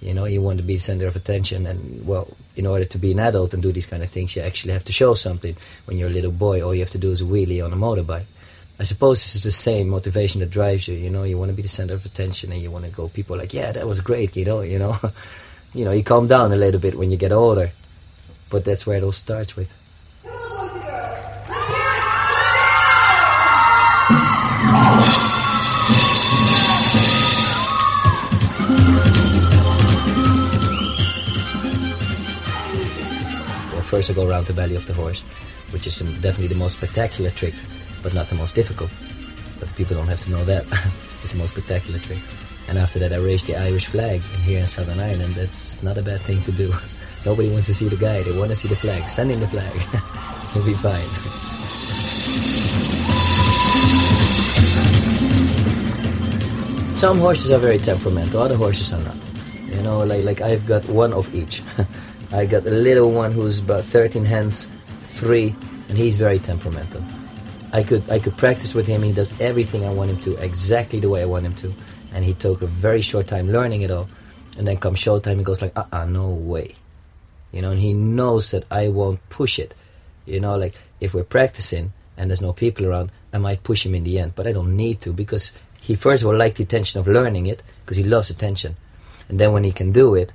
You 0.00 0.12
know, 0.12 0.26
you 0.26 0.42
want 0.42 0.58
to 0.58 0.64
be 0.64 0.76
center 0.76 1.06
of 1.06 1.16
attention, 1.16 1.66
and 1.66 2.06
well, 2.06 2.28
in 2.54 2.66
order 2.66 2.84
to 2.84 2.98
be 2.98 3.12
an 3.12 3.18
adult 3.18 3.54
and 3.54 3.62
do 3.62 3.72
these 3.72 3.86
kind 3.86 4.02
of 4.02 4.10
things, 4.10 4.36
you 4.36 4.42
actually 4.42 4.74
have 4.74 4.84
to 4.84 4.92
show 4.92 5.14
something. 5.14 5.56
When 5.86 5.96
you're 5.96 6.10
a 6.10 6.12
little 6.12 6.32
boy, 6.32 6.62
all 6.62 6.74
you 6.74 6.80
have 6.80 6.90
to 6.90 6.98
do 6.98 7.12
is 7.12 7.22
wheelie 7.22 7.64
on 7.64 7.72
a 7.72 7.76
motorbike. 7.76 8.26
I 8.78 8.84
suppose 8.84 9.34
is 9.34 9.42
the 9.42 9.50
same 9.50 9.88
motivation 9.88 10.40
that 10.40 10.50
drives 10.50 10.86
you. 10.86 10.94
You 10.94 11.08
know, 11.08 11.22
you 11.22 11.38
want 11.38 11.50
to 11.50 11.56
be 11.56 11.62
the 11.62 11.68
center 11.68 11.94
of 11.94 12.04
attention, 12.04 12.52
and 12.52 12.60
you 12.60 12.70
want 12.70 12.84
to 12.84 12.90
go. 12.90 13.08
People 13.08 13.38
like, 13.38 13.54
yeah, 13.54 13.72
that 13.72 13.86
was 13.86 14.00
great, 14.00 14.36
you 14.36 14.44
know. 14.44 14.60
You 14.60 14.78
know, 14.78 14.98
you 15.74 15.84
know, 15.84 15.92
you 15.92 16.04
calm 16.04 16.26
down 16.28 16.52
a 16.52 16.56
little 16.56 16.80
bit 16.80 16.94
when 16.94 17.10
you 17.10 17.16
get 17.16 17.32
older, 17.32 17.70
but 18.50 18.64
that's 18.64 18.86
where 18.86 18.98
it 18.98 19.02
all 19.02 19.12
starts 19.12 19.56
with. 19.56 19.72
Well, 33.72 33.82
first 33.82 34.10
I 34.10 34.12
go 34.12 34.28
around 34.28 34.46
the 34.46 34.52
belly 34.52 34.76
of 34.76 34.86
the 34.86 34.92
horse, 34.92 35.22
which 35.70 35.86
is 35.86 35.98
definitely 35.98 36.48
the 36.48 36.56
most 36.56 36.74
spectacular 36.74 37.30
trick, 37.30 37.54
but 38.06 38.14
not 38.14 38.28
the 38.28 38.36
most 38.36 38.54
difficult. 38.54 38.88
But 39.58 39.66
the 39.66 39.74
people 39.74 39.96
don't 39.96 40.06
have 40.06 40.20
to 40.20 40.30
know 40.30 40.44
that. 40.44 40.62
it's 41.24 41.32
the 41.32 41.38
most 41.38 41.54
spectacular 41.58 41.98
trick. 41.98 42.20
And 42.68 42.78
after 42.78 43.00
that, 43.00 43.12
I 43.12 43.16
raise 43.16 43.42
the 43.42 43.56
Irish 43.56 43.86
flag. 43.86 44.22
And 44.32 44.42
here 44.44 44.60
in 44.60 44.68
Southern 44.68 45.00
Ireland, 45.00 45.34
that's 45.34 45.82
not 45.82 45.98
a 45.98 46.02
bad 46.02 46.20
thing 46.20 46.40
to 46.42 46.52
do. 46.52 46.72
Nobody 47.26 47.50
wants 47.50 47.66
to 47.66 47.74
see 47.74 47.88
the 47.88 47.96
guy, 47.96 48.22
they 48.22 48.30
want 48.30 48.52
to 48.52 48.56
see 48.56 48.68
the 48.68 48.76
flag. 48.76 49.08
Send 49.08 49.32
in 49.32 49.40
the 49.40 49.48
flag. 49.48 49.74
You'll 50.54 50.64
be 50.64 50.74
fine. 50.74 51.02
Some 56.94 57.18
horses 57.18 57.50
are 57.50 57.58
very 57.58 57.78
temperamental, 57.78 58.40
other 58.40 58.56
horses 58.56 58.92
are 58.92 59.02
not. 59.02 59.16
You 59.74 59.82
know, 59.82 60.04
like 60.04 60.22
like 60.22 60.40
I've 60.42 60.64
got 60.64 60.86
one 60.86 61.12
of 61.12 61.34
each. 61.34 61.60
I 62.30 62.46
got 62.46 62.64
a 62.66 62.70
little 62.70 63.10
one 63.10 63.32
who's 63.32 63.58
about 63.58 63.84
13 63.84 64.24
hands, 64.24 64.70
three, 65.02 65.56
and 65.88 65.98
he's 65.98 66.16
very 66.16 66.38
temperamental. 66.38 67.02
I 67.76 67.82
could 67.82 68.08
I 68.08 68.18
could 68.18 68.38
practice 68.38 68.74
with 68.74 68.86
him. 68.86 69.02
He 69.02 69.12
does 69.12 69.38
everything 69.38 69.84
I 69.84 69.92
want 69.92 70.10
him 70.10 70.20
to, 70.20 70.42
exactly 70.42 70.98
the 70.98 71.10
way 71.10 71.20
I 71.20 71.26
want 71.26 71.44
him 71.44 71.54
to, 71.56 71.74
and 72.14 72.24
he 72.24 72.32
took 72.32 72.62
a 72.62 72.66
very 72.66 73.02
short 73.02 73.26
time 73.26 73.52
learning 73.52 73.82
it 73.82 73.90
all. 73.90 74.08
And 74.56 74.66
then 74.66 74.78
come 74.78 74.94
showtime, 74.94 75.36
he 75.36 75.44
goes 75.44 75.60
like, 75.60 75.76
uh, 75.76 75.84
uh 75.92 76.06
no 76.06 76.30
way, 76.30 76.74
you 77.52 77.60
know. 77.60 77.72
And 77.72 77.78
he 77.78 77.92
knows 77.92 78.50
that 78.52 78.64
I 78.70 78.88
won't 78.88 79.20
push 79.28 79.58
it. 79.58 79.74
You 80.24 80.40
know, 80.40 80.56
like 80.56 80.74
if 81.00 81.12
we're 81.12 81.30
practicing 81.38 81.92
and 82.16 82.30
there's 82.30 82.40
no 82.40 82.54
people 82.54 82.86
around, 82.86 83.12
I 83.34 83.36
might 83.36 83.62
push 83.62 83.84
him 83.84 83.94
in 83.94 84.04
the 84.04 84.18
end, 84.20 84.32
but 84.34 84.46
I 84.46 84.52
don't 84.52 84.74
need 84.74 85.02
to 85.02 85.12
because 85.12 85.52
he 85.78 85.94
first 85.94 86.22
of 86.22 86.28
all 86.28 86.36
liked 86.36 86.56
the 86.56 86.64
attention 86.64 86.98
of 86.98 87.06
learning 87.06 87.44
it 87.44 87.62
because 87.80 87.98
he 87.98 88.04
loves 88.04 88.30
attention, 88.30 88.76
and 89.28 89.38
then 89.38 89.52
when 89.52 89.64
he 89.64 89.72
can 89.72 89.92
do 89.92 90.14
it, 90.14 90.32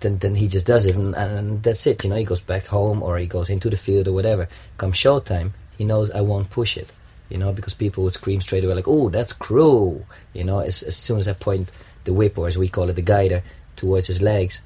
then 0.00 0.18
then 0.18 0.34
he 0.34 0.48
just 0.48 0.66
does 0.66 0.86
it, 0.86 0.96
and, 0.96 1.14
and 1.14 1.62
that's 1.62 1.86
it. 1.86 2.02
You 2.02 2.10
know, 2.10 2.16
he 2.16 2.24
goes 2.24 2.40
back 2.40 2.66
home 2.66 3.00
or 3.00 3.16
he 3.16 3.28
goes 3.28 3.48
into 3.48 3.70
the 3.70 3.76
field 3.76 4.08
or 4.08 4.12
whatever. 4.12 4.48
Come 4.76 4.90
showtime, 4.90 5.52
he 5.78 5.84
knows 5.84 6.10
I 6.10 6.20
won't 6.20 6.50
push 6.50 6.76
it. 6.76 6.90
You 7.30 7.38
know, 7.38 7.52
because 7.52 7.74
people 7.74 8.04
would 8.04 8.14
scream 8.14 8.40
straight 8.40 8.64
away 8.64 8.74
like, 8.74 8.88
"Oh, 8.88 9.08
that's 9.08 9.32
cruel!" 9.32 10.06
You 10.32 10.44
know, 10.44 10.58
as 10.58 10.82
as 10.82 10.96
soon 10.96 11.18
as 11.18 11.28
I 11.28 11.34
point 11.34 11.70
the 12.04 12.12
whip 12.12 12.36
or 12.36 12.48
as 12.48 12.58
we 12.58 12.68
call 12.68 12.90
it, 12.90 12.94
the 12.94 13.02
guider 13.02 13.42
towards 13.76 14.06
his 14.08 14.20
legs, 14.20 14.60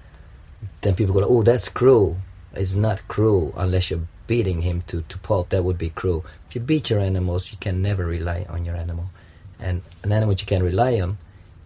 then 0.81 0.94
people 0.94 1.12
go, 1.12 1.20
like, 1.20 1.31
"Oh, 1.31 1.42
that's 1.42 1.68
cruel." 1.68 2.16
It's 2.55 2.75
not 2.75 3.07
cruel 3.09 3.53
unless 3.57 3.90
you're 3.90 4.07
beating 4.27 4.62
him 4.62 4.83
to, 4.87 5.03
to 5.03 5.18
pulp. 5.18 5.48
That 5.51 5.64
would 5.64 5.79
be 5.79 5.90
cruel. 5.90 6.25
If 6.48 6.55
you 6.55 6.61
beat 6.61 6.90
your 6.90 7.01
animals, 7.01 7.51
you 7.53 7.59
can 7.59 7.83
never 7.83 8.05
rely 8.07 8.46
on 8.48 8.64
your 8.64 8.77
animal. 8.77 9.11
And 9.59 9.83
an 10.03 10.12
animal 10.12 10.35
you 10.35 10.46
can 10.46 10.62
rely 10.62 11.01
on, 11.01 11.18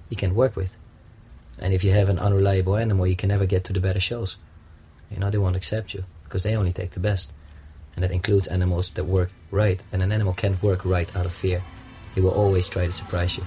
you 0.08 0.16
can 0.16 0.34
work 0.34 0.56
with. 0.56 0.76
And 1.58 1.74
if 1.74 1.82
you 1.82 1.92
have 1.92 2.08
an 2.08 2.18
unreliable 2.18 2.76
animal, 2.76 3.06
you 3.06 3.16
can 3.16 3.28
never 3.28 3.46
get 3.46 3.64
to 3.64 3.72
the 3.72 3.80
better 3.80 4.00
shows. 4.00 4.36
You 5.10 5.18
know, 5.18 5.30
they 5.30 5.38
won't 5.38 5.56
accept 5.56 5.94
you 5.94 6.04
because 6.24 6.42
they 6.42 6.56
only 6.56 6.72
take 6.72 6.92
the 6.92 7.00
best. 7.00 7.32
And 7.96 8.04
that 8.04 8.12
includes 8.12 8.46
animals 8.46 8.90
that 8.90 9.04
work 9.04 9.32
right. 9.50 9.82
And 9.92 10.02
an 10.02 10.12
animal 10.12 10.34
can't 10.34 10.62
work 10.62 10.84
right 10.84 11.14
out 11.16 11.26
of 11.26 11.32
fear. 11.32 11.62
He 12.14 12.20
will 12.20 12.30
always 12.30 12.68
try 12.68 12.86
to 12.86 12.92
surprise 12.92 13.36
you. 13.36 13.44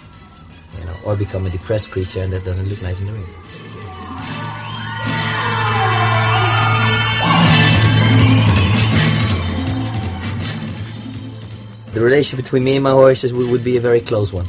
You 0.80 0.86
know, 0.86 0.96
or 1.06 1.16
become 1.16 1.46
a 1.46 1.50
depressed 1.50 1.92
creature 1.92 2.22
and 2.22 2.34
that 2.34 2.46
doesn't 2.46 2.68
look 2.68 2.82
nice 2.82 3.00
in 3.00 3.08
the 3.08 3.14
ring. 3.14 3.26
the 12.00 12.06
relationship 12.06 12.44
between 12.44 12.64
me 12.64 12.76
and 12.76 12.84
my 12.84 12.92
horses 12.92 13.34
would, 13.34 13.50
would 13.50 13.64
be 13.64 13.76
a 13.76 13.82
very 13.82 14.00
close 14.00 14.32
one. 14.32 14.48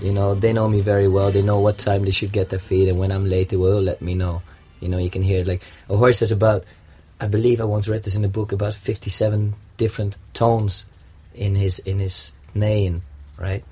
You 0.00 0.12
know, 0.12 0.34
they 0.34 0.52
know 0.52 0.68
me 0.68 0.80
very 0.80 1.08
well. 1.08 1.32
They 1.32 1.42
know 1.42 1.58
what 1.58 1.78
time 1.78 2.04
they 2.04 2.12
should 2.12 2.30
get 2.30 2.50
their 2.50 2.60
feed, 2.60 2.88
and 2.88 2.96
when 2.96 3.10
I'm 3.10 3.28
late, 3.28 3.48
they 3.48 3.56
will 3.56 3.80
let 3.80 4.00
me 4.00 4.14
know. 4.14 4.42
You 4.80 4.88
know, 4.88 4.98
you 4.98 5.10
can 5.10 5.22
hear 5.22 5.44
like 5.44 5.62
a 5.88 5.96
horse 5.96 6.20
has 6.20 6.30
about, 6.30 6.64
I 7.18 7.28
believe 7.28 7.60
I 7.60 7.64
once 7.64 7.88
read 7.88 8.02
this 8.02 8.16
in 8.16 8.24
a 8.24 8.28
book 8.28 8.52
about 8.52 8.74
57 8.74 9.54
different 9.76 10.16
tones 10.34 10.86
in 11.34 11.54
his 11.54 11.78
in 11.80 11.98
his 11.98 12.32
neighing, 12.54 13.02
right? 13.38 13.64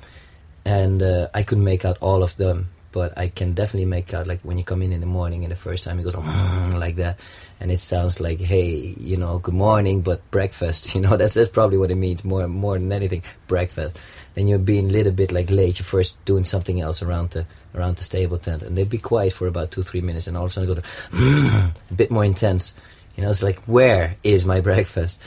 And 0.64 1.02
uh, 1.02 1.28
I 1.34 1.42
couldn't 1.42 1.64
make 1.64 1.84
out 1.84 1.98
all 2.00 2.22
of 2.22 2.36
them, 2.36 2.70
but 2.90 3.16
I 3.18 3.28
can 3.28 3.52
definitely 3.52 3.86
make 3.86 4.14
out 4.14 4.26
like 4.26 4.40
when 4.42 4.56
you 4.56 4.64
come 4.64 4.80
in 4.80 4.92
in 4.92 5.00
the 5.00 5.06
morning 5.06 5.44
and 5.44 5.52
the 5.52 5.56
first 5.56 5.84
time 5.84 5.98
he 5.98 6.04
goes 6.04 6.16
like 6.16 6.96
that, 6.96 7.18
and 7.60 7.70
it 7.70 7.80
sounds 7.80 8.18
like 8.18 8.40
hey, 8.40 8.94
you 8.98 9.18
know, 9.18 9.38
good 9.40 9.54
morning, 9.54 10.00
but 10.00 10.28
breakfast. 10.30 10.94
You 10.94 11.02
know, 11.02 11.16
that's 11.18 11.34
that's 11.34 11.48
probably 11.48 11.76
what 11.76 11.90
it 11.90 11.96
means 11.96 12.24
more 12.24 12.48
more 12.48 12.78
than 12.78 12.92
anything, 12.92 13.22
breakfast. 13.46 13.98
Then 14.34 14.48
you're 14.48 14.58
being 14.58 14.88
a 14.88 14.92
little 14.92 15.12
bit 15.12 15.32
like 15.32 15.50
late. 15.50 15.78
You're 15.78 15.84
first 15.84 16.24
doing 16.24 16.46
something 16.46 16.80
else 16.80 17.02
around 17.02 17.30
the 17.30 17.46
around 17.74 17.96
the 17.96 18.04
stable 18.04 18.38
tent, 18.38 18.62
and 18.62 18.76
they'd 18.76 18.88
be 18.88 18.98
quiet 18.98 19.34
for 19.34 19.46
about 19.46 19.70
two 19.70 19.82
three 19.82 20.00
minutes, 20.00 20.26
and 20.26 20.36
all 20.36 20.44
of 20.44 20.50
a 20.50 20.52
sudden 20.54 20.74
go 20.74 20.80
a 21.90 21.94
bit 21.94 22.10
more 22.10 22.24
intense. 22.24 22.74
You 23.16 23.22
know, 23.22 23.30
it's 23.30 23.42
like 23.42 23.60
where 23.64 24.16
is 24.22 24.46
my 24.46 24.60
breakfast? 24.70 25.20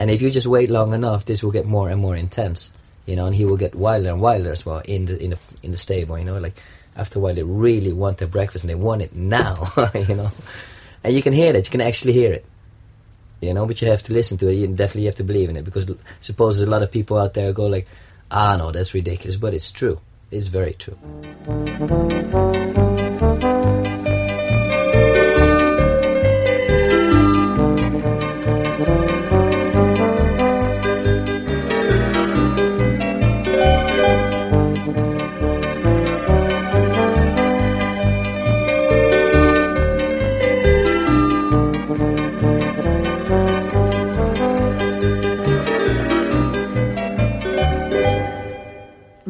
And 0.00 0.10
if 0.10 0.22
you 0.22 0.30
just 0.30 0.46
wait 0.46 0.70
long 0.70 0.92
enough, 0.92 1.24
this 1.24 1.42
will 1.42 1.50
get 1.50 1.66
more 1.66 1.88
and 1.90 2.00
more 2.00 2.16
intense. 2.16 2.72
You 3.06 3.16
know, 3.16 3.26
and 3.26 3.34
he 3.34 3.44
will 3.44 3.56
get 3.56 3.74
wilder 3.74 4.10
and 4.10 4.20
wilder 4.20 4.52
as 4.52 4.66
well 4.66 4.82
in 4.84 5.06
the 5.06 5.22
in 5.22 5.30
the 5.30 5.38
in 5.62 5.70
the 5.70 5.76
stable. 5.76 6.18
You 6.18 6.24
know, 6.24 6.38
like 6.38 6.60
after 6.96 7.18
a 7.18 7.22
while 7.22 7.34
they 7.34 7.42
really 7.42 7.92
want 7.92 8.18
their 8.18 8.28
breakfast 8.28 8.64
and 8.64 8.70
they 8.70 8.74
want 8.74 9.02
it 9.02 9.14
now. 9.14 9.72
you 9.94 10.14
know, 10.14 10.30
and 11.02 11.14
you 11.14 11.22
can 11.22 11.32
hear 11.32 11.54
it. 11.54 11.64
You 11.66 11.70
can 11.70 11.80
actually 11.80 12.12
hear 12.12 12.32
it. 12.32 12.44
You 13.40 13.54
know, 13.54 13.66
but 13.66 13.80
you 13.80 13.88
have 13.88 14.02
to 14.04 14.12
listen 14.12 14.36
to 14.38 14.48
it. 14.48 14.54
You 14.54 14.66
definitely 14.66 15.04
have 15.06 15.16
to 15.16 15.24
believe 15.24 15.48
in 15.48 15.56
it 15.56 15.64
because 15.64 15.88
suppose 16.20 16.58
there's 16.58 16.66
a 16.66 16.70
lot 16.70 16.82
of 16.82 16.90
people 16.90 17.18
out 17.18 17.34
there 17.34 17.52
go 17.52 17.66
like, 17.66 17.86
ah, 18.30 18.56
no, 18.56 18.72
that's 18.72 18.94
ridiculous, 18.94 19.36
but 19.36 19.54
it's 19.54 19.70
true. 19.70 20.00
It's 20.30 20.48
very 20.48 20.74
true. 20.74 20.98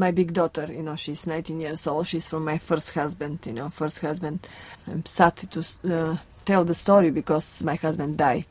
My 0.08 0.12
big 0.12 0.32
daughter, 0.32 0.66
you 0.72 0.82
know, 0.82 0.96
she's 0.96 1.26
19 1.26 1.60
years 1.60 1.86
old. 1.86 2.06
She's 2.06 2.28
from 2.28 2.42
my 2.46 2.56
first 2.56 2.94
husband, 2.94 3.40
you 3.44 3.52
know, 3.52 3.68
first 3.68 4.00
husband. 4.00 4.46
I'm 4.86 5.04
sad 5.04 5.36
to 5.36 5.60
uh, 5.84 6.16
tell 6.46 6.64
the 6.64 6.74
story 6.74 7.10
because 7.10 7.62
my 7.62 7.74
husband 7.74 8.16
died 8.16 8.46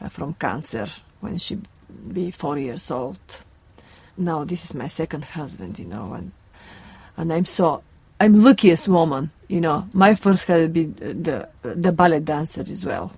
uh, 0.00 0.08
from 0.08 0.34
cancer 0.34 0.86
when 1.20 1.38
she 1.38 1.58
be 2.12 2.32
four 2.32 2.58
years 2.58 2.90
old. 2.90 3.20
Now 4.16 4.42
this 4.42 4.64
is 4.64 4.74
my 4.74 4.88
second 4.88 5.24
husband, 5.24 5.78
you 5.78 5.84
know, 5.84 6.14
and 6.14 6.32
and 7.16 7.32
I'm 7.32 7.44
so 7.44 7.84
I'm 8.18 8.42
luckiest 8.42 8.88
woman, 8.88 9.30
you 9.46 9.60
know. 9.60 9.88
My 9.92 10.14
first 10.14 10.48
husband 10.48 10.74
be 10.74 10.86
the 10.86 11.48
the 11.62 11.92
ballet 11.92 12.20
dancer 12.20 12.64
as 12.68 12.84
well. 12.84 13.12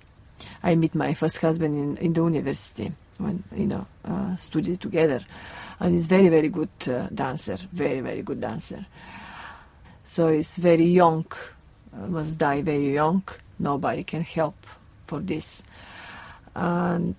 I 0.62 0.74
meet 0.74 0.94
my 0.94 1.14
first 1.14 1.38
husband 1.38 1.72
in, 1.82 2.04
in 2.04 2.12
the 2.12 2.22
university 2.24 2.92
when 3.16 3.42
you 3.56 3.66
know 3.66 3.86
uh, 4.04 4.36
studied 4.36 4.82
together, 4.82 5.20
and 5.80 5.94
he's 5.94 6.06
very 6.06 6.28
very 6.28 6.48
good 6.48 6.68
uh, 6.88 7.08
dancer, 7.12 7.56
very 7.72 8.00
very 8.00 8.22
good 8.22 8.40
dancer. 8.40 8.86
So 10.04 10.32
he's 10.32 10.56
very 10.56 10.86
young, 10.86 11.26
must 11.92 12.38
die 12.38 12.62
very 12.62 12.92
young. 12.94 13.22
Nobody 13.58 14.04
can 14.04 14.22
help 14.22 14.66
for 15.06 15.20
this, 15.20 15.62
and 16.54 17.16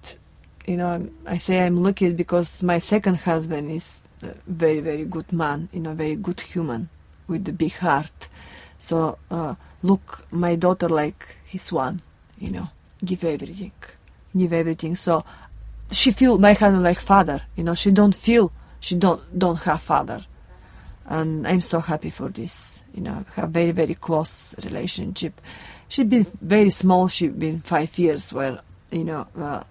you 0.66 0.78
know 0.78 1.10
I 1.26 1.38
say 1.38 1.62
I'm 1.62 1.78
lucky 1.78 2.14
because 2.14 2.64
my 2.64 2.78
second 2.78 3.16
husband 3.18 3.72
is 3.72 4.04
a 4.22 4.34
very 4.48 4.80
very 4.80 5.06
good 5.06 5.32
man, 5.34 5.70
you 5.74 5.80
know, 5.80 5.94
very 5.94 6.16
good 6.16 6.40
human 6.40 6.90
with 7.28 7.48
a 7.50 7.54
big 7.54 7.74
heart. 7.74 8.30
So 8.78 9.18
uh, 9.30 9.56
look 9.84 10.26
my 10.32 10.56
daughter 10.56 10.90
like 10.90 11.38
his 11.46 11.72
one, 11.72 12.02
you 12.38 12.52
know, 12.52 12.70
give 13.06 13.24
everything, 13.24 13.72
give 14.36 14.54
everything. 14.54 14.96
So 14.96 15.24
she 15.92 16.12
feel 16.12 16.38
husband 16.38 16.84
like 16.84 17.00
father, 17.00 17.42
you 17.56 17.64
know. 17.64 17.76
She 17.76 17.92
don't 17.92 18.16
feel 18.16 18.52
she 18.80 18.96
don't 18.96 19.22
don't 19.38 19.60
have 19.64 19.82
father, 19.82 20.26
and 21.06 21.48
I'm 21.48 21.62
so 21.62 21.80
happy 21.80 22.10
for 22.10 22.30
this. 22.30 22.84
You 22.94 23.02
know, 23.02 23.26
have 23.36 23.50
very 23.50 23.72
very 23.72 23.94
close 23.94 24.56
relationship. 24.64 25.40
She 25.88 26.04
been 26.04 26.26
very 26.42 26.70
small. 26.70 27.08
She 27.08 27.28
been 27.28 27.60
five 27.60 27.98
years 28.00 28.32
where 28.32 28.62
you 28.90 29.04
know 29.04 29.28
uh, 29.38 29.64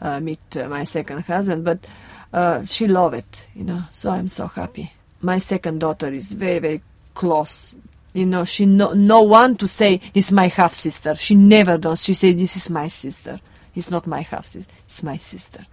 uh, 0.00 0.20
meet 0.20 0.56
uh, 0.56 0.68
my 0.68 0.84
second 0.84 1.20
husband, 1.22 1.64
but 1.64 1.86
uh, 2.32 2.64
she 2.64 2.86
love 2.86 3.14
it. 3.14 3.46
You 3.54 3.64
know, 3.64 3.84
so 3.90 4.10
I'm 4.10 4.28
so 4.28 4.48
happy. 4.48 4.92
My 5.20 5.38
second 5.38 5.78
daughter 5.80 6.08
is 6.08 6.32
very 6.32 6.58
very 6.58 6.82
close. 7.14 7.76
You 8.12 8.26
know, 8.26 8.44
she 8.44 8.66
no 8.66 8.92
no 8.92 9.22
one 9.22 9.56
to 9.56 9.68
say 9.68 10.00
it's 10.12 10.32
my 10.32 10.48
half 10.48 10.72
sister. 10.72 11.14
She 11.14 11.36
never 11.36 11.78
does. 11.78 12.04
She 12.04 12.14
say 12.14 12.32
this 12.32 12.56
is 12.56 12.68
my 12.68 12.88
sister. 12.88 13.40
It's 13.74 13.90
not 13.90 14.06
my 14.06 14.20
half 14.20 14.46
sister. 14.46 14.74
It's 14.86 15.02
my 15.02 15.16
sister. 15.16 15.66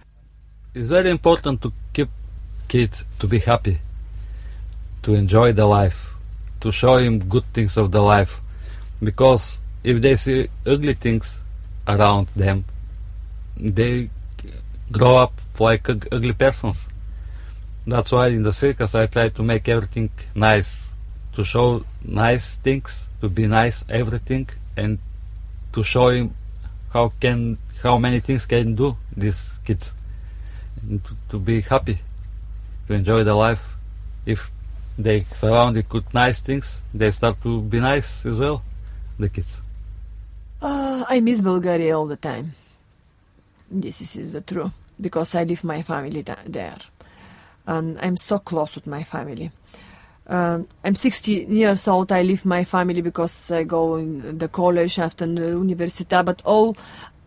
It's 0.74 0.88
very 0.88 1.10
important 1.10 1.60
to 1.62 1.72
keep 1.92 2.08
kids 2.68 3.04
to 3.18 3.26
be 3.26 3.40
happy, 3.40 3.80
to 5.02 5.14
enjoy 5.14 5.52
the 5.52 5.66
life, 5.66 6.14
to 6.60 6.70
show 6.70 6.96
him 6.96 7.18
good 7.18 7.44
things 7.52 7.76
of 7.76 7.90
the 7.90 8.00
life, 8.00 8.40
because 9.02 9.60
if 9.82 10.00
they 10.00 10.16
see 10.16 10.48
ugly 10.66 10.94
things 10.94 11.42
around 11.88 12.28
them, 12.36 12.64
they 13.56 14.08
grow 14.92 15.16
up 15.16 15.32
like 15.58 15.88
ugly 15.88 16.32
persons. 16.32 16.86
That's 17.86 18.12
why 18.12 18.28
in 18.28 18.42
the 18.42 18.52
circus 18.52 18.94
I 18.94 19.06
try 19.06 19.30
to 19.30 19.42
make 19.42 19.68
everything 19.68 20.10
nice, 20.34 20.90
to 21.32 21.44
show 21.44 21.84
nice 22.04 22.56
things, 22.56 23.10
to 23.20 23.28
be 23.28 23.46
nice 23.46 23.84
everything, 23.88 24.48
and 24.76 24.98
to 25.72 25.82
show 25.82 26.08
him 26.08 26.34
how 26.90 27.12
can 27.20 27.58
how 27.82 27.98
many 27.98 28.20
things 28.20 28.46
can 28.46 28.74
do 28.74 28.96
these 29.16 29.58
kids, 29.64 29.92
to, 30.88 31.16
to 31.30 31.38
be 31.38 31.60
happy, 31.60 31.98
to 32.86 32.94
enjoy 32.94 33.24
the 33.24 33.34
life. 33.34 33.76
If 34.26 34.50
they 34.98 35.24
surrounded 35.34 35.90
with 35.92 36.12
nice 36.12 36.40
things, 36.40 36.80
they 36.92 37.10
start 37.10 37.40
to 37.42 37.62
be 37.62 37.80
nice 37.80 38.24
as 38.26 38.38
well, 38.38 38.62
the 39.18 39.28
kids. 39.28 39.62
Uh, 40.60 41.04
I 41.08 41.20
miss 41.20 41.40
Bulgaria 41.40 41.98
all 41.98 42.06
the 42.06 42.16
time. 42.16 42.52
This 43.70 44.00
is, 44.02 44.16
is 44.16 44.32
the 44.32 44.40
truth 44.40 44.72
because 45.00 45.34
I 45.34 45.44
leave 45.44 45.64
my 45.64 45.82
family 45.82 46.22
there, 46.22 46.78
and 47.66 47.98
I'm 48.00 48.16
so 48.16 48.38
close 48.38 48.74
with 48.74 48.86
my 48.86 49.02
family. 49.04 49.50
Um, 50.26 50.68
I'm 50.84 50.94
60 50.94 51.32
years 51.48 51.88
old. 51.88 52.12
I 52.12 52.22
leave 52.22 52.44
my 52.44 52.62
family 52.62 53.00
because 53.00 53.50
I 53.50 53.64
go 53.64 53.96
in 53.96 54.38
the 54.38 54.46
college 54.46 54.98
after 55.00 55.26
the 55.26 55.48
university. 55.48 56.22
But 56.22 56.40
all, 56.44 56.76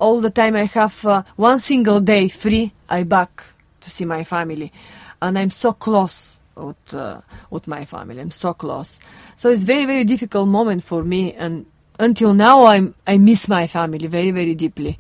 all 0.04 0.20
the 0.20 0.30
time 0.30 0.54
I 0.56 0.66
have 0.66 1.06
uh, 1.06 1.24
one 1.38 1.60
single 1.60 2.02
day 2.02 2.28
free. 2.28 2.74
I 2.90 3.04
back 3.04 3.32
to 3.82 3.90
see 3.90 4.06
my 4.06 4.24
family, 4.26 4.70
and 5.22 5.40
I'm 5.40 5.50
so 5.50 5.72
close 5.72 6.42
with 6.56 6.94
uh, 6.94 7.22
with 7.50 7.66
my 7.68 7.86
family. 7.86 8.20
I'm 8.20 8.36
so 8.46 8.54
close. 8.54 9.00
So 9.38 9.50
it's 9.50 9.64
very 9.64 9.86
very 9.86 10.04
difficult 10.04 10.48
moment 10.50 10.84
for 10.84 11.04
me, 11.04 11.34
and 11.34 11.66
until 12.00 12.34
now 12.34 12.66
I'm 12.66 12.94
I 13.08 13.18
miss 13.18 13.48
my 13.48 13.66
family 13.68 14.08
very 14.08 14.32
very 14.32 14.56
deeply. 14.56 15.00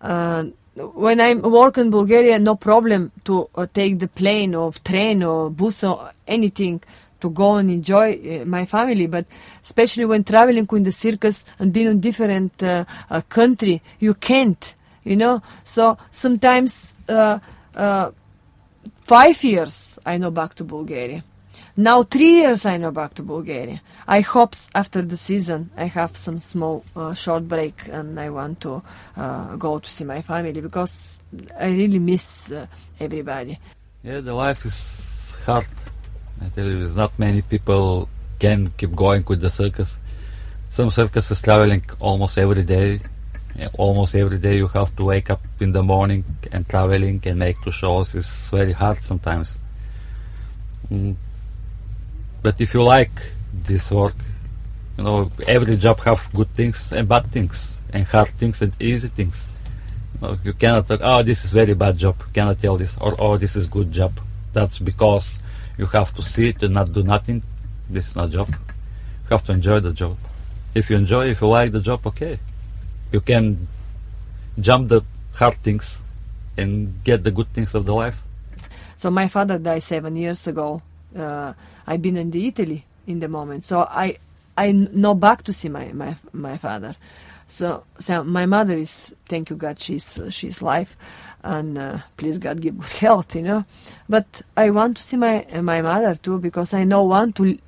Uh, 0.00 0.44
when 0.74 1.20
I 1.20 1.34
work 1.34 1.76
in 1.76 1.90
Bulgaria, 1.90 2.38
no 2.38 2.54
problem 2.54 3.12
to 3.24 3.50
uh, 3.54 3.66
take 3.74 3.98
the 3.98 4.08
plane 4.08 4.54
or 4.54 4.72
train 4.90 5.22
or 5.22 5.50
bus 5.50 5.84
or 5.84 6.10
anything 6.26 6.82
to 7.22 7.30
go 7.30 7.56
and 7.56 7.70
enjoy 7.70 8.08
uh, 8.14 8.44
my 8.44 8.64
family. 8.66 9.06
But 9.06 9.26
especially 9.62 10.04
when 10.04 10.24
traveling 10.24 10.68
in 10.70 10.82
the 10.82 10.92
circus 10.92 11.44
and 11.58 11.72
being 11.72 11.88
in 11.88 12.00
different 12.00 12.62
uh, 12.62 12.84
uh, 13.10 13.22
country, 13.28 13.82
you 13.98 14.14
can't, 14.14 14.74
you 15.04 15.16
know. 15.16 15.42
So 15.64 15.98
sometimes 16.10 16.94
uh, 17.08 17.38
uh, 17.74 18.10
five 19.00 19.42
years 19.42 19.98
I 20.04 20.18
know 20.18 20.30
back 20.30 20.54
to 20.56 20.64
Bulgaria. 20.64 21.24
Now 21.76 22.02
three 22.02 22.34
years 22.42 22.66
I 22.66 22.76
know 22.76 22.90
back 22.90 23.14
to 23.14 23.22
Bulgaria. 23.22 23.80
I 24.06 24.20
hope 24.20 24.54
after 24.74 25.00
the 25.00 25.16
season 25.16 25.70
I 25.76 25.86
have 25.86 26.16
some 26.16 26.38
small 26.38 26.84
uh, 26.94 27.14
short 27.14 27.48
break 27.48 27.88
and 27.88 28.20
I 28.20 28.28
want 28.28 28.60
to 28.60 28.82
uh, 29.16 29.56
go 29.56 29.78
to 29.78 29.90
see 29.90 30.04
my 30.04 30.20
family 30.20 30.60
because 30.60 31.18
I 31.58 31.68
really 31.68 31.98
miss 31.98 32.52
uh, 32.52 32.66
everybody. 33.00 33.58
Yeah, 34.02 34.20
the 34.20 34.34
life 34.34 34.66
is 34.66 35.34
hard. 35.46 35.66
I 36.44 36.48
tell 36.48 36.66
you, 36.66 36.80
there's 36.80 36.96
not 36.96 37.16
many 37.18 37.42
people 37.42 38.08
can 38.38 38.68
keep 38.72 38.94
going 38.96 39.24
with 39.28 39.40
the 39.40 39.50
circus. 39.50 39.98
Some 40.70 40.90
circuses 40.90 41.40
traveling 41.40 41.84
almost 42.00 42.36
every 42.38 42.62
day, 42.62 43.00
almost 43.74 44.14
every 44.14 44.38
day 44.38 44.56
you 44.56 44.68
have 44.68 44.94
to 44.96 45.04
wake 45.04 45.30
up 45.30 45.40
in 45.60 45.72
the 45.72 45.82
morning 45.82 46.24
and 46.50 46.68
traveling 46.68 47.20
and 47.24 47.38
make 47.38 47.56
two 47.62 47.70
shows 47.70 48.14
is 48.14 48.48
very 48.50 48.72
hard 48.72 48.98
sometimes. 49.02 49.58
Mm. 50.90 51.14
But 52.42 52.60
if 52.60 52.74
you 52.74 52.82
like 52.82 53.16
this 53.52 53.90
work, 53.90 54.16
you 54.98 55.04
know 55.04 55.30
every 55.46 55.76
job 55.76 56.00
have 56.00 56.26
good 56.34 56.52
things 56.54 56.92
and 56.92 57.08
bad 57.08 57.30
things, 57.30 57.78
and 57.92 58.04
hard 58.04 58.30
things 58.30 58.60
and 58.62 58.72
easy 58.80 59.08
things. 59.08 59.46
You, 60.20 60.38
you 60.44 60.52
cannot 60.54 60.88
talk, 60.88 61.00
oh, 61.02 61.22
this 61.22 61.44
is 61.44 61.52
very 61.52 61.74
bad 61.74 61.98
job. 61.98 62.16
You 62.18 62.32
cannot 62.32 62.60
tell 62.60 62.76
this, 62.76 62.96
or 63.00 63.14
oh, 63.18 63.36
this 63.36 63.54
is 63.54 63.66
good 63.66 63.92
job. 63.92 64.18
That's 64.52 64.78
because 64.78 65.38
you 65.82 65.86
have 65.98 66.10
to 66.18 66.22
sit 66.22 66.62
and 66.64 66.72
not 66.78 66.92
do 66.92 67.02
nothing. 67.14 67.42
This 67.94 68.04
is 68.08 68.14
not 68.20 68.30
job. 68.30 68.48
You 68.48 69.30
have 69.34 69.44
to 69.48 69.52
enjoy 69.58 69.78
the 69.88 69.92
job. 69.92 70.16
If 70.80 70.84
you 70.88 70.96
enjoy, 70.96 71.24
if 71.34 71.40
you 71.42 71.48
like 71.48 71.70
the 71.76 71.84
job, 71.90 72.06
okay 72.12 72.38
you 73.12 73.20
can 73.20 73.68
jump 74.58 74.88
the 74.88 75.02
hard 75.34 75.54
things 75.62 75.98
and 76.56 77.04
get 77.04 77.22
the 77.22 77.30
good 77.30 77.48
things 77.52 77.74
of 77.74 77.86
the 77.86 77.94
life. 77.94 78.20
So 78.96 79.10
my 79.10 79.28
father 79.28 79.58
died 79.58 79.82
seven 79.82 80.16
years 80.16 80.46
ago. 80.46 80.82
Uh, 81.16 81.52
I've 81.86 82.02
been 82.02 82.16
in 82.16 82.30
the 82.30 82.46
Italy 82.46 82.84
in 83.06 83.20
the 83.20 83.28
moment, 83.28 83.64
so 83.64 83.80
I 83.82 84.16
I 84.56 84.72
no 84.72 85.14
back 85.14 85.42
to 85.44 85.52
see 85.52 85.68
my 85.68 85.92
my 85.92 86.16
my 86.32 86.56
father. 86.56 86.96
So 87.46 87.84
so 87.98 88.24
my 88.24 88.46
mother 88.46 88.76
is 88.76 89.14
thank 89.28 89.50
you 89.50 89.56
God 89.56 89.78
she's 89.78 90.18
she's 90.30 90.62
life, 90.62 90.96
and 91.42 91.78
uh, 91.78 91.98
please 92.16 92.38
God 92.38 92.60
give 92.60 92.78
good 92.78 92.90
health, 92.90 93.34
you 93.34 93.42
know. 93.42 93.64
But 94.08 94.42
I 94.56 94.70
want 94.70 94.96
to 94.98 95.02
see 95.02 95.16
my 95.16 95.46
my 95.60 95.82
mother 95.82 96.14
too 96.14 96.38
because 96.38 96.74
I 96.74 96.84
don't 96.84 97.08
want 97.08 97.36
to 97.36 97.58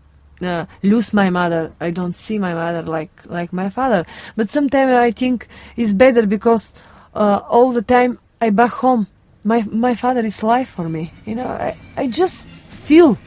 uh, 0.43 0.67
lose 0.83 1.13
my 1.13 1.31
mother. 1.31 1.73
I 1.81 1.91
don't 1.91 2.15
see 2.15 2.39
my 2.39 2.55
mother 2.55 2.83
like 2.83 3.11
like 3.27 3.53
my 3.53 3.69
father. 3.71 4.05
But 4.37 4.51
sometimes 4.51 4.93
I 4.93 5.11
think 5.11 5.49
it's 5.77 5.95
better 5.95 6.27
because 6.27 6.75
uh, 7.15 7.41
all 7.49 7.73
the 7.73 7.83
time 7.83 8.19
I 8.41 8.51
back 8.51 8.73
home. 8.73 9.07
My 9.45 9.63
my 9.71 9.95
father 9.95 10.25
is 10.25 10.43
life 10.43 10.71
for 10.71 10.89
me. 10.89 11.13
You 11.27 11.35
know, 11.35 11.47
I, 11.47 11.77
I 11.97 12.07
just 12.09 12.47
feel 12.49 13.19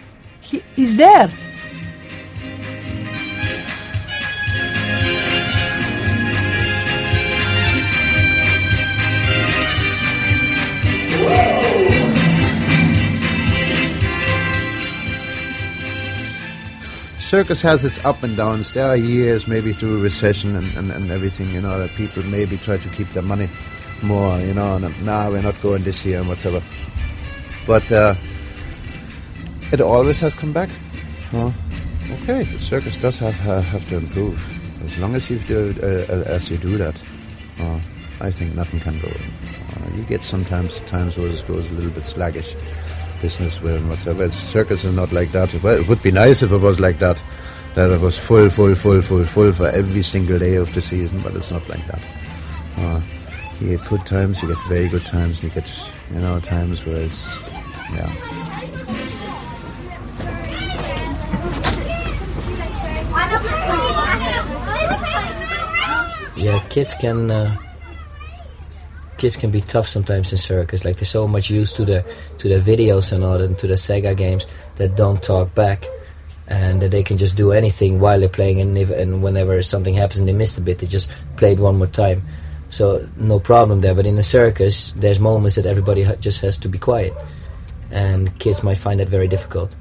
he 0.41 0.63
is 0.75 0.97
there. 0.97 1.29
Circus 17.27 17.61
has 17.61 17.83
its 17.83 18.03
up 18.05 18.23
and 18.23 18.37
downs. 18.37 18.71
There 18.71 18.87
are 18.87 18.95
years, 18.95 19.47
maybe 19.47 19.73
through 19.73 20.01
recession 20.01 20.55
and, 20.55 20.77
and, 20.77 20.91
and 20.91 21.11
everything, 21.11 21.53
you 21.53 21.59
know, 21.59 21.77
that 21.77 21.89
people 21.91 22.23
maybe 22.23 22.55
try 22.57 22.77
to 22.77 22.89
keep 22.89 23.09
their 23.09 23.23
money 23.23 23.49
more, 24.01 24.39
you 24.39 24.53
know, 24.53 24.77
and 24.77 25.05
now 25.05 25.29
we're 25.29 25.41
not 25.41 25.61
going 25.61 25.83
this 25.83 26.05
year 26.05 26.19
and 26.19 26.29
whatever. 26.29 26.61
But 27.65 27.91
uh, 27.91 28.15
it 29.73 29.81
always 29.81 30.19
has 30.21 30.35
come 30.35 30.53
back. 30.53 30.69
Huh? 31.31 31.51
Okay, 32.23 32.43
the 32.43 32.59
circus 32.59 32.95
does 32.95 33.19
have 33.19 33.37
uh, 33.47 33.61
have 33.61 33.87
to 33.89 33.97
improve. 33.97 34.39
As 34.85 34.97
long 34.97 35.13
as 35.13 35.29
you 35.29 35.39
do 35.39 35.75
uh, 35.83 36.23
as 36.31 36.49
you 36.49 36.57
do 36.57 36.77
that, 36.77 36.95
uh, 37.59 37.79
I 38.21 38.31
think 38.31 38.55
nothing 38.55 38.79
can 38.79 38.97
go. 39.01 39.11
Uh, 39.77 39.95
you 39.95 40.03
get 40.03 40.23
sometimes 40.23 40.79
times 40.81 41.17
where 41.17 41.27
it 41.27 41.43
goes 41.47 41.69
a 41.69 41.73
little 41.73 41.91
bit 41.91 42.03
sluggish 42.03 42.55
business 43.21 43.61
with 43.61 43.75
and 43.75 43.89
whatsoever. 43.89 44.29
Circus 44.31 44.83
is 44.83 44.95
not 44.95 45.11
like 45.11 45.31
that. 45.31 45.53
Well, 45.63 45.79
it 45.79 45.87
would 45.87 46.01
be 46.01 46.11
nice 46.11 46.41
if 46.41 46.51
it 46.51 46.57
was 46.57 46.79
like 46.79 46.99
that, 46.99 47.21
that 47.75 47.91
it 47.91 48.01
was 48.01 48.17
full, 48.17 48.49
full, 48.49 48.75
full, 48.75 49.01
full, 49.01 49.25
full 49.25 49.53
for 49.53 49.67
every 49.67 50.03
single 50.03 50.39
day 50.39 50.55
of 50.55 50.73
the 50.73 50.81
season, 50.81 51.21
but 51.21 51.35
it's 51.35 51.51
not 51.51 51.67
like 51.69 51.85
that. 51.87 52.01
Uh, 52.77 53.01
you 53.59 53.77
get 53.77 53.87
good 53.87 54.05
times, 54.05 54.41
you 54.41 54.49
get 54.49 54.57
very 54.67 54.87
good 54.87 55.05
times, 55.05 55.43
you 55.43 55.49
get, 55.49 55.91
you 56.13 56.19
know, 56.19 56.39
times 56.39 56.85
where 56.85 56.97
it's, 56.97 57.47
yeah. 57.93 58.13
Yeah, 66.35 66.59
kids 66.69 66.93
can 66.93 67.31
uh, 67.31 67.57
kids 69.17 69.35
can 69.35 69.51
be 69.51 69.61
tough 69.61 69.87
sometimes 69.87 70.31
in 70.31 70.37
circus. 70.37 70.85
Like 70.85 70.97
they're 70.97 71.05
so 71.05 71.27
much 71.27 71.49
used 71.49 71.75
to 71.77 71.85
the 71.85 72.05
to 72.37 72.47
the 72.49 72.59
videos 72.59 73.11
and 73.11 73.23
all, 73.23 73.41
and 73.41 73.57
to 73.59 73.67
the 73.67 73.75
Sega 73.75 74.15
games 74.15 74.45
that 74.75 74.95
don't 74.95 75.21
talk 75.21 75.53
back, 75.55 75.85
and 76.47 76.81
that 76.81 76.91
they 76.91 77.03
can 77.03 77.17
just 77.17 77.35
do 77.35 77.51
anything 77.51 77.99
while 77.99 78.19
they're 78.19 78.29
playing. 78.29 78.61
And, 78.61 78.77
if, 78.77 78.89
and 78.89 79.21
whenever 79.23 79.61
something 79.61 79.93
happens 79.93 80.19
and 80.19 80.27
they 80.27 80.33
missed 80.33 80.57
a 80.57 80.61
bit, 80.61 80.79
they 80.79 80.87
just 80.87 81.11
play 81.35 81.53
it 81.53 81.59
one 81.59 81.77
more 81.77 81.87
time. 81.87 82.23
So 82.69 83.07
no 83.17 83.39
problem 83.39 83.81
there. 83.81 83.95
But 83.95 84.05
in 84.05 84.17
a 84.17 84.23
circus, 84.23 84.91
there's 84.91 85.19
moments 85.19 85.55
that 85.55 85.65
everybody 85.65 86.03
ha- 86.03 86.15
just 86.15 86.41
has 86.41 86.57
to 86.59 86.69
be 86.69 86.77
quiet, 86.77 87.13
and 87.91 88.37
kids 88.39 88.63
might 88.63 88.77
find 88.77 88.99
that 88.99 89.09
very 89.09 89.27
difficult. 89.27 89.75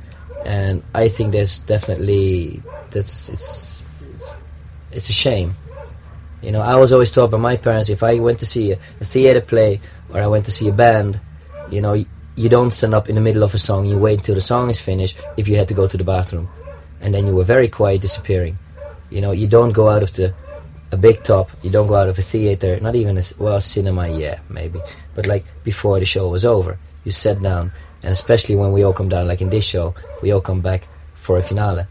And 0.44 0.82
I 0.94 1.08
think 1.08 1.32
there's 1.32 1.58
definitely 1.58 2.62
that's 2.90 3.28
it's 3.28 3.84
it's, 4.12 4.36
it's 4.92 5.08
a 5.08 5.12
shame 5.12 5.54
you 6.42 6.52
know, 6.52 6.60
I 6.60 6.76
was 6.76 6.92
always 6.92 7.10
taught 7.10 7.30
by 7.30 7.38
my 7.38 7.56
parents 7.56 7.88
if 7.88 8.02
I 8.02 8.18
went 8.18 8.38
to 8.40 8.46
see 8.46 8.72
a, 8.72 8.78
a 9.00 9.04
theater 9.04 9.40
play 9.40 9.80
or 10.10 10.20
I 10.20 10.26
went 10.26 10.44
to 10.46 10.50
see 10.50 10.68
a 10.68 10.72
band, 10.72 11.20
you 11.70 11.80
know, 11.80 12.04
you 12.36 12.48
don't 12.48 12.70
stand 12.70 12.94
up 12.94 13.08
in 13.08 13.14
the 13.14 13.20
middle 13.20 13.42
of 13.42 13.54
a 13.54 13.58
song. 13.58 13.86
You 13.86 13.98
wait 13.98 14.18
until 14.18 14.34
the 14.34 14.40
song 14.40 14.68
is 14.68 14.80
finished 14.80 15.18
if 15.36 15.48
you 15.48 15.56
had 15.56 15.68
to 15.68 15.74
go 15.74 15.88
to 15.88 15.96
the 15.96 16.04
bathroom, 16.04 16.48
and 17.00 17.14
then 17.14 17.26
you 17.26 17.34
were 17.34 17.44
very 17.44 17.68
quiet, 17.68 18.02
disappearing. 18.02 18.58
You 19.10 19.22
know, 19.22 19.32
you 19.32 19.48
don't 19.48 19.72
go 19.72 19.88
out 19.88 20.02
of 20.02 20.12
the 20.12 20.34
a 20.92 20.96
big 20.96 21.22
top. 21.24 21.50
You 21.62 21.70
don't 21.70 21.88
go 21.88 21.94
out 21.94 22.08
of 22.08 22.18
a 22.18 22.22
theater, 22.22 22.78
not 22.80 22.94
even 22.94 23.18
a 23.18 23.22
well 23.38 23.60
cinema, 23.60 24.08
yeah, 24.08 24.38
maybe, 24.48 24.80
but 25.14 25.26
like 25.26 25.44
before 25.64 25.98
the 25.98 26.06
show 26.06 26.28
was 26.28 26.44
over, 26.44 26.78
you 27.04 27.12
sat 27.12 27.40
down, 27.40 27.72
and 28.02 28.12
especially 28.12 28.54
when 28.54 28.72
we 28.72 28.84
all 28.84 28.92
come 28.92 29.08
down, 29.08 29.26
like 29.26 29.40
in 29.40 29.50
this 29.50 29.64
show, 29.64 29.94
we 30.22 30.30
all 30.32 30.40
come 30.40 30.60
back 30.60 30.86
for 31.14 31.38
a 31.38 31.42
finale. 31.42 31.86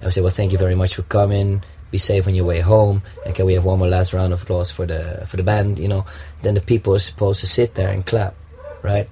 I 0.00 0.04
would 0.06 0.14
say, 0.14 0.22
well, 0.22 0.30
thank 0.30 0.52
you 0.52 0.58
very 0.58 0.74
much 0.74 0.96
for 0.96 1.02
coming 1.02 1.62
be 1.90 1.98
safe 1.98 2.26
on 2.26 2.34
your 2.34 2.44
way 2.44 2.60
home. 2.60 3.02
And 3.24 3.34
can 3.34 3.46
we 3.46 3.54
have 3.54 3.64
one 3.64 3.78
more 3.78 3.88
last 3.88 4.12
round 4.12 4.32
of 4.32 4.42
applause 4.42 4.70
for 4.70 4.86
the 4.86 5.24
for 5.26 5.36
the 5.36 5.42
band 5.42 5.78
you 5.78 5.88
know. 5.88 6.06
Then 6.42 6.54
the 6.54 6.60
people 6.60 6.94
are 6.94 6.98
supposed 7.00 7.40
to 7.40 7.46
sit 7.46 7.74
there 7.74 7.90
and 7.90 8.04
clap 8.04 8.34
right? 8.82 9.08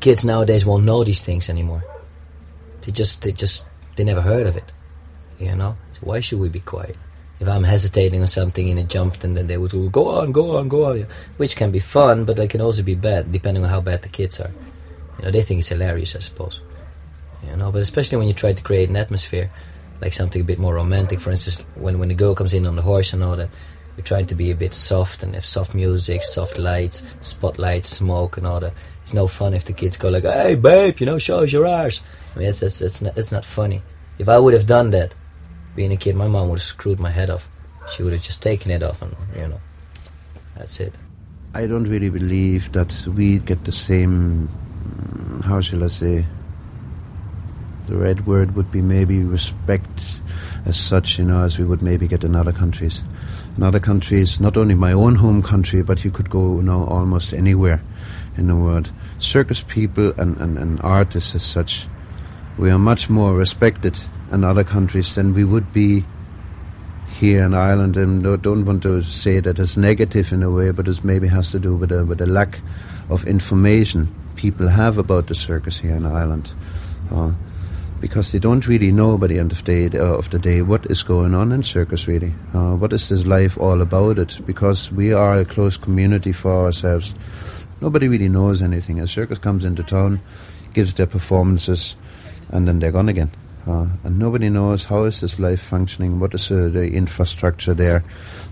Kids 0.00 0.24
nowadays 0.24 0.64
won't 0.64 0.84
know 0.84 1.02
these 1.04 1.22
things 1.22 1.50
anymore. 1.50 1.84
They 2.82 2.92
just 2.92 3.22
they 3.22 3.32
just 3.32 3.66
they 3.96 4.04
never 4.04 4.22
heard 4.22 4.46
of 4.46 4.56
it 4.56 4.72
you 5.38 5.54
know? 5.54 5.76
So 5.92 6.00
why 6.00 6.20
should 6.20 6.40
we 6.40 6.48
be 6.48 6.60
quiet? 6.60 6.96
If 7.40 7.48
I'm 7.48 7.62
hesitating 7.62 8.20
on 8.20 8.26
something 8.26 8.68
and 8.68 8.80
it 8.80 8.88
jumped 8.88 9.22
and 9.22 9.36
then 9.36 9.46
they 9.46 9.58
would 9.58 9.70
go 9.92 10.08
on 10.08 10.32
go 10.32 10.56
on 10.56 10.68
go 10.68 10.90
on 10.90 11.06
which 11.36 11.56
can 11.56 11.70
be 11.70 11.78
fun 11.78 12.24
but 12.24 12.38
it 12.38 12.50
can 12.50 12.60
also 12.60 12.82
be 12.82 12.96
bad 12.96 13.30
depending 13.30 13.62
on 13.62 13.70
how 13.70 13.80
bad 13.80 14.02
the 14.02 14.08
kids 14.08 14.40
are. 14.40 14.50
You 15.18 15.24
know 15.24 15.30
they 15.30 15.42
think 15.42 15.60
it's 15.60 15.68
hilarious 15.68 16.16
I 16.16 16.20
suppose. 16.20 16.60
You 17.48 17.56
know 17.56 17.70
but 17.70 17.82
especially 17.82 18.18
when 18.18 18.28
you 18.28 18.34
try 18.34 18.52
to 18.52 18.62
create 18.62 18.88
an 18.88 18.96
atmosphere 18.96 19.50
like 20.00 20.12
something 20.12 20.40
a 20.40 20.44
bit 20.44 20.58
more 20.58 20.74
romantic. 20.74 21.20
For 21.20 21.30
instance, 21.30 21.64
when 21.74 21.98
when 21.98 22.08
the 22.08 22.14
girl 22.14 22.34
comes 22.34 22.54
in 22.54 22.66
on 22.66 22.76
the 22.76 22.82
horse 22.82 23.12
and 23.12 23.22
all 23.22 23.36
that, 23.36 23.50
we're 23.96 24.04
trying 24.04 24.26
to 24.26 24.34
be 24.34 24.50
a 24.50 24.54
bit 24.54 24.72
soft 24.72 25.22
and 25.22 25.34
have 25.34 25.44
soft 25.44 25.74
music, 25.74 26.22
soft 26.22 26.58
lights, 26.58 27.02
spotlights, 27.20 27.88
smoke, 27.88 28.36
and 28.36 28.46
all 28.46 28.60
that. 28.60 28.72
It's 29.02 29.12
no 29.12 29.26
fun 29.26 29.54
if 29.54 29.64
the 29.64 29.72
kids 29.72 29.96
go 29.96 30.08
like, 30.08 30.24
"Hey, 30.24 30.54
babe, 30.54 31.00
you 31.00 31.06
know, 31.06 31.18
show 31.18 31.40
us 31.40 31.52
your 31.52 31.66
arse." 31.66 32.02
I 32.34 32.38
mean, 32.38 32.48
it's 32.48 32.62
it's 32.62 32.80
it's 32.80 33.02
not, 33.02 33.18
it's 33.18 33.32
not 33.32 33.44
funny. 33.44 33.82
If 34.18 34.28
I 34.28 34.38
would 34.38 34.54
have 34.54 34.66
done 34.66 34.90
that, 34.90 35.14
being 35.74 35.92
a 35.92 35.96
kid, 35.96 36.14
my 36.14 36.28
mom 36.28 36.48
would 36.48 36.58
have 36.58 36.64
screwed 36.64 37.00
my 37.00 37.10
head 37.10 37.30
off. 37.30 37.48
She 37.90 38.02
would 38.02 38.12
have 38.12 38.22
just 38.22 38.42
taken 38.42 38.70
it 38.70 38.82
off, 38.82 39.02
and 39.02 39.16
you 39.34 39.48
know, 39.48 39.60
that's 40.56 40.78
it. 40.80 40.94
I 41.54 41.66
don't 41.66 41.84
really 41.84 42.10
believe 42.10 42.70
that 42.72 42.92
we 43.16 43.38
get 43.40 43.64
the 43.64 43.72
same. 43.72 44.48
How 45.44 45.60
shall 45.60 45.82
I 45.82 45.88
say? 45.88 46.26
The 47.88 47.96
red 47.96 48.26
word 48.26 48.54
would 48.54 48.70
be 48.70 48.82
maybe 48.82 49.22
respect 49.22 50.20
as 50.64 50.76
such, 50.78 51.18
you 51.18 51.24
know, 51.24 51.42
as 51.42 51.58
we 51.58 51.64
would 51.64 51.82
maybe 51.82 52.06
get 52.06 52.22
in 52.22 52.36
other 52.36 52.52
countries. 52.52 53.02
In 53.56 53.62
other 53.62 53.80
countries, 53.80 54.38
not 54.38 54.56
only 54.56 54.74
my 54.74 54.92
own 54.92 55.16
home 55.16 55.42
country, 55.42 55.82
but 55.82 56.04
you 56.04 56.10
could 56.10 56.30
go, 56.30 56.56
you 56.56 56.62
know, 56.62 56.84
almost 56.84 57.32
anywhere 57.32 57.82
in 58.36 58.46
the 58.46 58.54
world. 58.54 58.92
Circus 59.18 59.62
people 59.62 60.12
and, 60.18 60.36
and, 60.36 60.58
and 60.58 60.80
artists 60.82 61.34
as 61.34 61.42
such, 61.42 61.88
we 62.58 62.70
are 62.70 62.78
much 62.78 63.08
more 63.08 63.34
respected 63.34 63.98
in 64.30 64.44
other 64.44 64.64
countries 64.64 65.14
than 65.14 65.34
we 65.34 65.44
would 65.44 65.72
be 65.72 66.04
here 67.08 67.44
in 67.44 67.54
Ireland. 67.54 67.96
And 67.96 68.22
don't 68.42 68.64
want 68.64 68.82
to 68.82 69.02
say 69.02 69.40
that 69.40 69.58
it's 69.58 69.76
negative 69.76 70.32
in 70.32 70.42
a 70.42 70.50
way, 70.50 70.70
but 70.70 70.86
it 70.86 71.02
maybe 71.02 71.28
has 71.28 71.50
to 71.52 71.58
do 71.58 71.74
with 71.74 71.90
a, 71.90 72.04
with 72.04 72.20
a 72.20 72.26
lack 72.26 72.60
of 73.08 73.26
information 73.26 74.14
people 74.38 74.68
have 74.68 74.98
about 74.98 75.26
the 75.26 75.34
circus 75.34 75.78
here 75.78 75.96
in 75.96 76.06
Ireland. 76.06 76.52
Uh, 77.10 77.32
because 78.00 78.32
they 78.32 78.38
don't 78.38 78.66
really 78.66 78.92
know 78.92 79.18
by 79.18 79.26
the 79.26 79.38
end 79.38 79.52
of 79.52 79.64
the 79.64 79.88
day, 79.88 79.98
uh, 79.98 80.14
of 80.14 80.30
the 80.30 80.38
day 80.38 80.62
what 80.62 80.86
is 80.86 81.02
going 81.02 81.34
on 81.34 81.52
in 81.52 81.62
circus 81.62 82.06
really. 82.06 82.34
Uh, 82.54 82.74
what 82.76 82.92
is 82.92 83.08
this 83.08 83.26
life 83.26 83.58
all 83.58 83.80
about 83.80 84.18
it? 84.18 84.40
Because 84.46 84.92
we 84.92 85.12
are 85.12 85.40
a 85.40 85.44
close 85.44 85.76
community 85.76 86.32
for 86.32 86.66
ourselves. 86.66 87.14
Nobody 87.80 88.08
really 88.08 88.28
knows 88.28 88.62
anything. 88.62 89.00
A 89.00 89.06
circus 89.06 89.38
comes 89.38 89.64
into 89.64 89.82
town, 89.82 90.20
gives 90.74 90.94
their 90.94 91.06
performances, 91.06 91.96
and 92.50 92.66
then 92.66 92.78
they're 92.78 92.92
gone 92.92 93.08
again. 93.08 93.30
Uh, 93.66 93.86
and 94.02 94.18
nobody 94.18 94.48
knows 94.48 94.84
how 94.84 95.04
is 95.04 95.20
this 95.20 95.38
life 95.38 95.60
functioning, 95.60 96.20
what 96.20 96.34
is 96.34 96.50
uh, 96.50 96.68
the 96.72 96.90
infrastructure 96.90 97.74
there, 97.74 98.02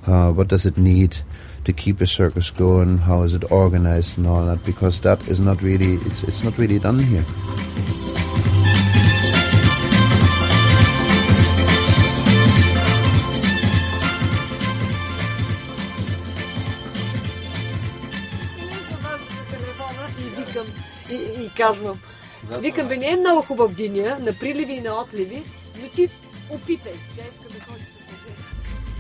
uh, 0.07 0.31
what 0.31 0.49
does 0.49 0.67
it 0.67 0.77
need 0.77 1.17
to 1.65 1.73
keep 1.73 2.01
a 2.01 2.07
circus 2.07 2.51
going, 2.51 2.99
how 2.99 3.23
is 3.23 3.33
it 3.33 3.51
organized 3.51 4.19
and 4.19 4.27
all 4.27 4.45
that, 4.45 4.63
because 4.65 5.01
that 5.01 5.27
is 5.27 5.41
not 5.41 5.63
really, 5.63 5.95
it's, 6.07 6.23
it's 6.23 6.45
not 6.45 6.57
really 6.59 6.79
done 6.79 6.99
here. 6.99 7.25
Казвам. 21.57 22.01
Викам, 22.61 22.89
бе, 22.89 22.97
не 22.97 23.13
е 23.13 23.17
много 23.17 23.43
хубав 23.43 23.75
деня, 23.75 24.19
на 24.21 24.33
приливи 24.33 24.73
и 24.73 24.81
на 24.81 25.01
отливи, 25.01 25.43
но 25.83 25.89
ти 25.95 26.09
опитай. 26.51 26.93
Тя 27.17 27.23
иска 27.23 27.59
да 27.59 27.65
ходи 27.65 27.97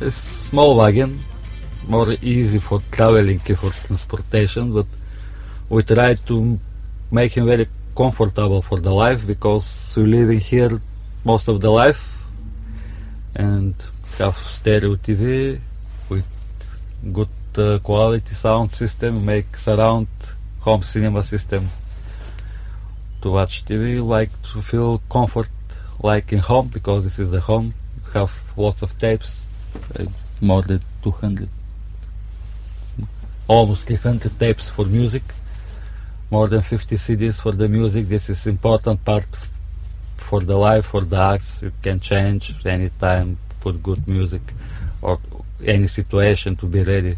с 0.01 0.51
small 0.51 0.77
wagon, 0.77 1.19
more 1.89 2.17
easy 2.23 2.59
for 2.59 2.83
traveling 2.91 3.41
and 3.49 3.59
for 3.59 3.71
transportation, 3.87 4.73
but 4.73 4.87
we 5.71 5.83
try 5.83 6.15
to 6.15 6.59
make 7.11 7.33
him 7.33 7.47
very 7.47 7.67
comfortable 7.97 8.61
for 8.61 8.79
the 8.79 8.91
life 8.91 9.27
because 9.27 9.95
we 9.97 10.05
living 10.05 10.41
here 10.41 10.81
most 11.25 11.49
of 11.49 11.61
the 11.61 11.71
life 11.71 12.19
and 13.35 13.75
have 14.19 14.37
stereo 14.37 14.97
TV 14.97 15.59
with 16.11 16.27
good 17.13 17.29
uh, 17.57 17.79
quality 17.79 18.35
sound 18.35 18.73
system, 18.73 19.25
make 19.25 19.57
surround 19.57 20.09
home 20.61 20.83
cinema 20.83 21.23
system 21.23 21.69
to 23.27 23.33
watch 23.33 23.65
TV, 23.65 23.85
like 24.17 24.31
to 24.51 24.63
feel 24.63 25.03
comfort 25.11 25.51
like 26.01 26.33
in 26.33 26.39
home 26.39 26.69
because 26.69 27.03
this 27.03 27.19
is 27.19 27.29
the 27.33 27.41
home. 27.41 27.75
You 28.05 28.11
have 28.21 28.33
lots 28.57 28.83
of 28.83 28.97
tapes, 29.01 29.49
uh, 29.99 30.05
more 30.41 30.63
than 30.63 30.81
200, 31.03 31.49
almost 33.49 33.83
300 33.87 34.39
tapes 34.39 34.71
for 34.71 34.85
music, 34.85 35.25
more 36.31 36.47
than 36.47 36.63
50 36.63 36.97
CDs 36.97 37.41
for 37.43 37.51
the 37.51 37.69
music. 37.69 38.07
This 38.09 38.31
is 38.31 38.47
important 38.47 39.05
part 39.05 39.27
for 40.17 40.41
the 40.41 40.57
life, 40.57 40.87
for 40.87 41.01
the 41.01 41.17
acts. 41.17 41.63
You 41.63 41.73
can 41.83 41.99
change 41.99 42.55
anytime, 42.65 43.39
put 43.61 43.83
good 43.83 44.07
music 44.07 44.43
or 45.03 45.19
any 45.65 45.89
situation 45.89 46.55
to 46.57 46.67
be 46.67 46.85
ready. 46.85 47.17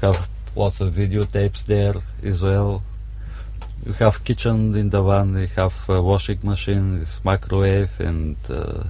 Have 0.00 0.28
lots 0.54 0.80
of 0.80 0.94
videotapes 0.94 1.64
there 1.64 1.94
as 2.22 2.40
well. 2.40 2.84
You 3.86 3.92
have 3.94 4.24
kitchen 4.24 4.74
in 4.74 4.88
the 4.88 5.02
van, 5.02 5.36
You 5.36 5.46
have 5.56 5.76
washing 5.88 6.38
machine, 6.42 7.00
this 7.00 7.20
microwave, 7.22 8.00
and 8.00 8.36
uh, 8.48 8.84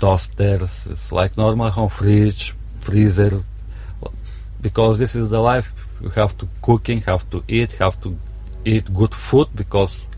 toasters. 0.00 0.86
It's 0.90 1.12
like 1.12 1.36
normal 1.36 1.70
home 1.70 1.88
fridge, 1.88 2.52
freezer. 2.80 3.40
Because 4.60 4.98
this 4.98 5.14
is 5.14 5.30
the 5.30 5.38
life. 5.38 5.72
You 6.00 6.08
have 6.10 6.36
to 6.38 6.48
cooking, 6.60 7.02
have 7.02 7.28
to 7.30 7.44
eat, 7.46 7.70
have 7.72 8.00
to 8.00 8.18
eat 8.64 8.92
good 8.92 9.14
food 9.14 9.48
because 9.54 10.08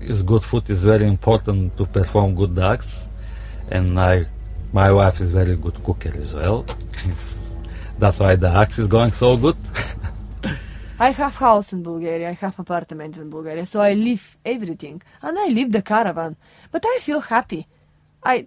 is 0.00 0.22
good 0.22 0.42
food 0.42 0.70
is 0.70 0.84
very 0.84 1.06
important 1.06 1.76
to 1.76 1.84
perform 1.84 2.34
good 2.34 2.58
acts. 2.58 3.08
And 3.70 4.00
I, 4.00 4.24
my 4.72 4.90
wife 4.90 5.20
is 5.20 5.30
very 5.32 5.56
good 5.56 5.82
cooker 5.84 6.12
as 6.16 6.32
well. 6.32 6.64
That's 7.98 8.18
why 8.20 8.36
the 8.36 8.48
act 8.48 8.78
is 8.78 8.86
going 8.86 9.12
so 9.12 9.36
good. 9.36 9.56
I 11.00 11.10
have 11.10 11.36
house 11.36 11.72
in 11.72 11.84
Bulgaria, 11.84 12.30
I 12.30 12.32
have 12.32 12.58
apartment 12.58 13.18
in 13.18 13.30
Bulgaria, 13.30 13.64
so 13.66 13.80
I 13.80 13.94
leave 13.94 14.36
everything, 14.44 15.00
and 15.22 15.38
I 15.38 15.46
leave 15.46 15.70
the 15.70 15.80
caravan. 15.80 16.34
But 16.72 16.84
I 16.84 16.98
feel 17.00 17.20
happy. 17.20 17.68
I, 18.24 18.46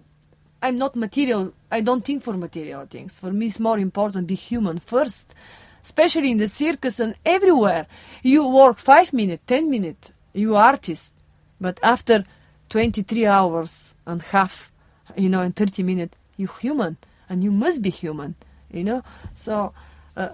I'm 0.60 0.76
not 0.76 0.94
material. 0.94 1.54
I 1.70 1.80
don't 1.80 2.04
think 2.04 2.22
for 2.22 2.34
material 2.34 2.84
things. 2.84 3.18
For 3.18 3.32
me, 3.32 3.46
it's 3.46 3.58
more 3.58 3.78
important 3.78 4.26
be 4.26 4.34
human 4.34 4.80
first, 4.80 5.34
especially 5.82 6.30
in 6.30 6.36
the 6.36 6.48
circus 6.48 7.00
and 7.00 7.14
everywhere. 7.24 7.86
You 8.22 8.46
work 8.46 8.76
five 8.78 9.14
minutes, 9.14 9.44
ten 9.46 9.70
minutes. 9.70 10.12
You 10.34 10.56
artist, 10.56 11.14
but 11.58 11.80
after 11.82 12.24
23 12.68 13.26
hours 13.26 13.94
and 14.06 14.20
half, 14.20 14.70
you 15.16 15.30
know, 15.30 15.40
in 15.40 15.52
30 15.52 15.82
minutes, 15.82 16.16
you 16.36 16.48
human, 16.60 16.98
and 17.30 17.42
you 17.42 17.50
must 17.50 17.80
be 17.80 17.90
human, 17.90 18.34
you 18.70 18.84
know. 18.84 19.02
So. 19.32 19.72
Uh, 20.14 20.28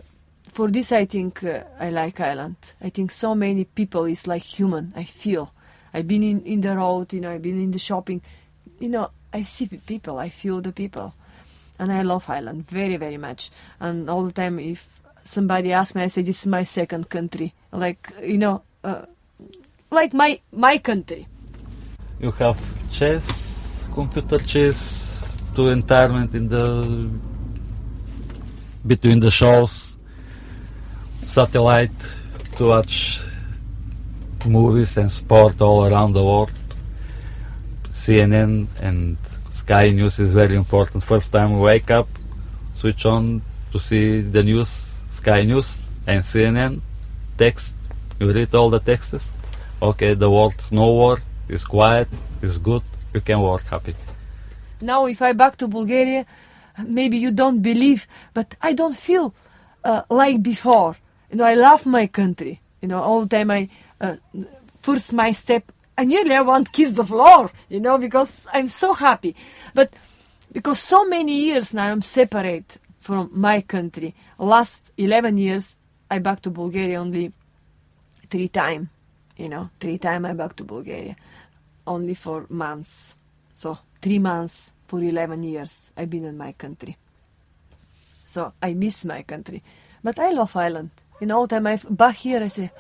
for 0.49 0.69
this 0.69 0.93
I 0.93 1.05
think 1.05 1.45
uh, 1.45 1.63
I 1.79 1.91
like 1.91 2.21
Ireland. 2.21 2.57
I 2.81 2.91
think 2.91 3.11
so 3.11 3.35
many 3.35 3.65
people 3.65 4.05
is 4.05 4.27
like 4.27 4.43
human. 4.43 4.93
I 4.97 5.05
feel. 5.05 5.53
I've 5.95 6.07
been 6.07 6.23
in, 6.23 6.43
in 6.43 6.61
the 6.61 6.77
road, 6.77 7.13
you 7.13 7.21
know, 7.21 7.31
I've 7.31 7.43
been 7.43 7.61
in 7.61 7.71
the 7.71 7.79
shopping. 7.79 8.21
You 8.79 8.89
know, 8.89 9.11
I 9.33 9.43
see 9.43 9.67
people, 9.67 10.19
I 10.19 10.29
feel 10.29 10.61
the 10.61 10.73
people. 10.73 11.15
And 11.79 11.93
I 11.93 12.03
love 12.03 12.29
Ireland 12.29 12.69
very, 12.69 12.97
very 12.97 13.17
much. 13.17 13.51
And 13.81 14.11
all 14.11 14.25
the 14.25 14.33
time 14.33 14.59
if 14.59 14.89
somebody 15.23 15.73
asks 15.73 15.95
me, 15.95 16.03
I 16.03 16.09
say 16.09 16.23
this 16.23 16.41
is 16.41 16.47
my 16.47 16.65
second 16.65 17.09
country. 17.09 17.55
Like, 17.73 18.13
you 18.23 18.39
know, 18.39 18.63
uh, 18.83 19.03
like 19.91 20.13
my 20.13 20.41
my 20.53 20.79
country. 20.79 21.27
You 22.21 22.31
have 22.33 22.59
chess, 22.91 23.27
computer 23.95 24.39
chess, 24.39 25.21
to 25.55 25.71
entertainment 25.71 26.35
in 26.35 26.49
the 26.49 27.11
between 28.87 29.21
the 29.21 29.31
shows, 29.31 29.88
satellite 31.29 32.01
to 32.57 32.69
watch 32.69 33.21
movies 34.47 34.97
and 34.97 35.13
sport 35.13 35.61
all 35.61 35.85
around 35.85 36.15
the 36.15 36.25
world. 36.25 36.53
CNN 37.93 38.67
and 38.81 39.17
Sky 39.53 39.91
News 39.91 40.19
is 40.19 40.33
very 40.33 40.57
important. 40.57 41.05
First 41.05 41.31
time 41.31 41.53
we 41.53 41.61
wake 41.61 41.91
up, 41.91 42.09
switch 42.75 43.05
on 43.05 43.43
to 43.73 43.79
see 43.79 44.23
the 44.23 44.43
news, 44.43 44.71
Sky 45.11 45.43
News 45.45 45.87
and 46.07 46.25
CNN, 46.25 46.81
text, 47.37 47.75
you 48.19 48.33
read 48.33 48.55
all 48.55 48.71
the 48.71 48.81
texts. 48.81 49.27
Okay, 49.83 50.15
the 50.15 50.31
world's 50.31 50.73
no 50.73 50.87
war, 51.01 51.19
it's 51.49 51.65
quiet, 51.65 52.09
it's 52.41 52.57
good, 52.57 52.83
you 53.13 53.21
can 53.21 53.41
work 53.41 53.65
happy. 53.65 53.95
Now, 54.81 55.07
if 55.07 55.21
I 55.21 55.33
back 55.35 55.57
to 55.57 55.69
Bulgaria, 55.69 56.25
maybe 56.83 57.19
you 57.19 57.33
don't 57.33 57.61
believe, 57.61 58.07
but 58.33 58.55
I 58.63 58.73
don't 58.73 58.97
feel 58.97 59.35
uh, 59.85 60.03
like 60.09 60.43
before. 60.43 60.97
You 61.31 61.39
know, 61.39 61.45
I 61.45 61.55
love 61.55 61.87
my 61.87 62.07
country. 62.07 62.61
You 62.81 62.89
know, 62.89 63.03
all 63.03 63.23
the 63.23 63.37
time 63.37 63.51
I 63.51 63.69
uh, 64.01 64.17
first 64.83 65.13
my 65.13 65.31
step, 65.33 65.73
I 65.97 66.05
nearly 66.05 66.35
I 66.35 66.43
want 66.43 66.73
kiss 66.73 66.93
the 66.93 67.05
floor. 67.05 67.51
You 67.69 67.81
know, 67.81 67.99
because 67.99 68.47
I'm 68.53 68.67
so 68.67 68.95
happy. 68.95 69.35
But 69.75 69.93
because 70.53 70.81
so 70.81 71.05
many 71.07 71.39
years 71.39 71.75
now 71.75 71.91
I'm 71.91 72.03
separate 72.03 72.79
from 73.01 73.31
my 73.33 73.61
country. 73.61 74.15
Last 74.39 74.93
11 74.97 75.39
years 75.39 75.77
I 76.11 76.19
back 76.19 76.41
to 76.43 76.51
Bulgaria 76.51 77.01
only 77.01 77.33
three 78.29 78.49
time. 78.49 78.91
You 79.37 79.49
know, 79.49 79.71
three 79.79 79.99
time 79.99 80.25
I 80.25 80.33
back 80.33 80.57
to 80.57 80.65
Bulgaria, 80.65 81.17
only 81.87 82.15
for 82.15 82.47
months. 82.49 83.17
So 83.55 83.79
three 84.01 84.19
months 84.19 84.73
for 84.87 85.01
11 85.01 85.43
years 85.43 85.93
I've 85.97 86.11
been 86.11 86.25
in 86.25 86.37
my 86.37 86.53
country. 86.53 86.97
So 88.25 88.53
I 88.63 88.75
miss 88.75 89.05
my 89.05 89.23
country. 89.23 89.63
But 90.03 90.19
I 90.19 90.31
love 90.33 90.57
Ireland. 90.57 90.91
You 91.21 91.27
know, 91.27 91.47
time 91.47 91.67
I 91.67 91.79
back 91.91 92.17
here, 92.17 92.43
I 92.43 92.49
say, 92.49 92.71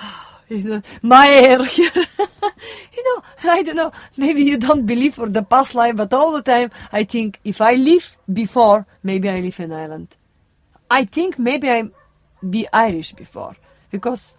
you 0.48 0.62
know, 0.64 0.82
my 1.02 1.28
air 1.28 1.64
here. 1.64 1.90
you 1.94 3.04
know, 3.04 3.22
I 3.44 3.62
don't 3.62 3.76
know, 3.76 3.92
maybe 4.16 4.42
you 4.42 4.58
don't 4.58 4.86
believe 4.86 5.14
for 5.14 5.28
the 5.28 5.42
past 5.42 5.74
life, 5.74 5.96
but 5.96 6.12
all 6.12 6.32
the 6.32 6.42
time 6.42 6.70
I 6.92 7.04
think 7.04 7.40
if 7.44 7.60
I 7.60 7.74
live 7.74 8.16
before, 8.32 8.86
maybe 9.02 9.28
I 9.28 9.40
live 9.40 9.60
in 9.60 9.72
Ireland. 9.72 10.16
I 10.90 11.04
think 11.04 11.38
maybe 11.38 11.70
I 11.70 11.90
be 12.48 12.66
Irish 12.72 13.12
before 13.12 13.56
because 13.90 14.36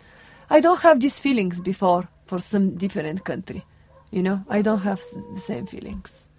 I 0.49 0.59
don't 0.59 0.81
have 0.81 0.99
these 0.99 1.19
feelings 1.19 1.59
before 1.61 2.09
for 2.25 2.39
some 2.39 2.75
different 2.75 3.23
country. 3.23 3.65
You 4.11 4.23
know, 4.23 4.43
I 4.49 4.61
don't 4.61 4.79
have 4.79 5.01
the 5.33 5.39
same 5.39 5.67
feelings. 5.67 6.29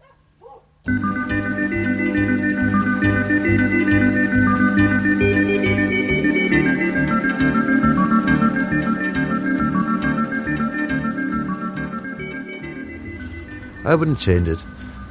I 13.85 13.95
wouldn't 13.95 14.19
change 14.19 14.49
it. 14.49 14.59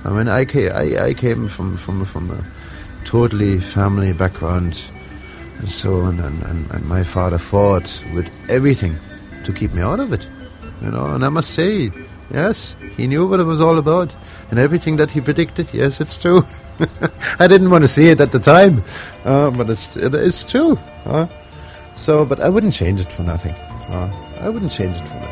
I 0.06 0.10
mean, 0.12 0.28
I 0.28 0.46
came, 0.46 0.72
I, 0.72 1.08
I 1.08 1.14
came 1.14 1.48
from, 1.48 1.76
from, 1.78 2.06
from 2.06 2.32
a 2.32 2.44
totally 3.06 3.60
family 3.60 4.14
background 4.14 4.82
and 5.60 5.72
so 5.72 6.02
on, 6.02 6.20
and, 6.20 6.42
and, 6.44 6.72
and 6.72 6.86
my 6.88 7.04
father 7.04 7.38
fought 7.38 8.04
with 8.14 8.30
everything 8.50 8.96
to 9.44 9.52
keep 9.52 9.74
me 9.74 9.82
out 9.82 10.00
of 10.00 10.14
it, 10.14 10.26
you 10.82 10.90
know. 10.90 11.06
And 11.06 11.26
I 11.26 11.30
must 11.30 11.52
say, 11.52 11.92
yes, 12.32 12.76
he 12.96 13.08
knew 13.08 13.28
what 13.28 13.40
it 13.40 13.44
was 13.44 13.60
all 13.60 13.78
about, 13.78 14.16
and 14.52 14.60
everything 14.60 14.96
that 14.98 15.12
he 15.12 15.20
predicted. 15.20 15.74
Yes, 15.74 16.00
it's 16.00 16.18
true. 16.18 16.46
I 17.40 17.48
didn't 17.48 17.72
want 17.72 17.84
to 17.84 17.90
see 17.90 18.10
it 18.10 18.22
at 18.22 18.32
the 18.32 18.40
time, 18.40 18.82
uh, 19.26 19.52
but 19.52 19.70
it's 19.70 19.98
it, 19.98 20.14
it's 20.14 20.50
true. 20.50 20.80
So, 21.96 22.26
but 22.26 22.40
I 22.40 22.48
wouldn't 22.48 22.74
change 22.74 23.02
it 23.02 23.12
for 23.12 23.24
nothing. 23.24 23.54
Uh, 23.92 24.10
I 24.40 24.48
wouldn't 24.48 24.72
change 24.72 24.96
it 24.96 25.08
for 25.08 25.16
nothing. 25.16 25.29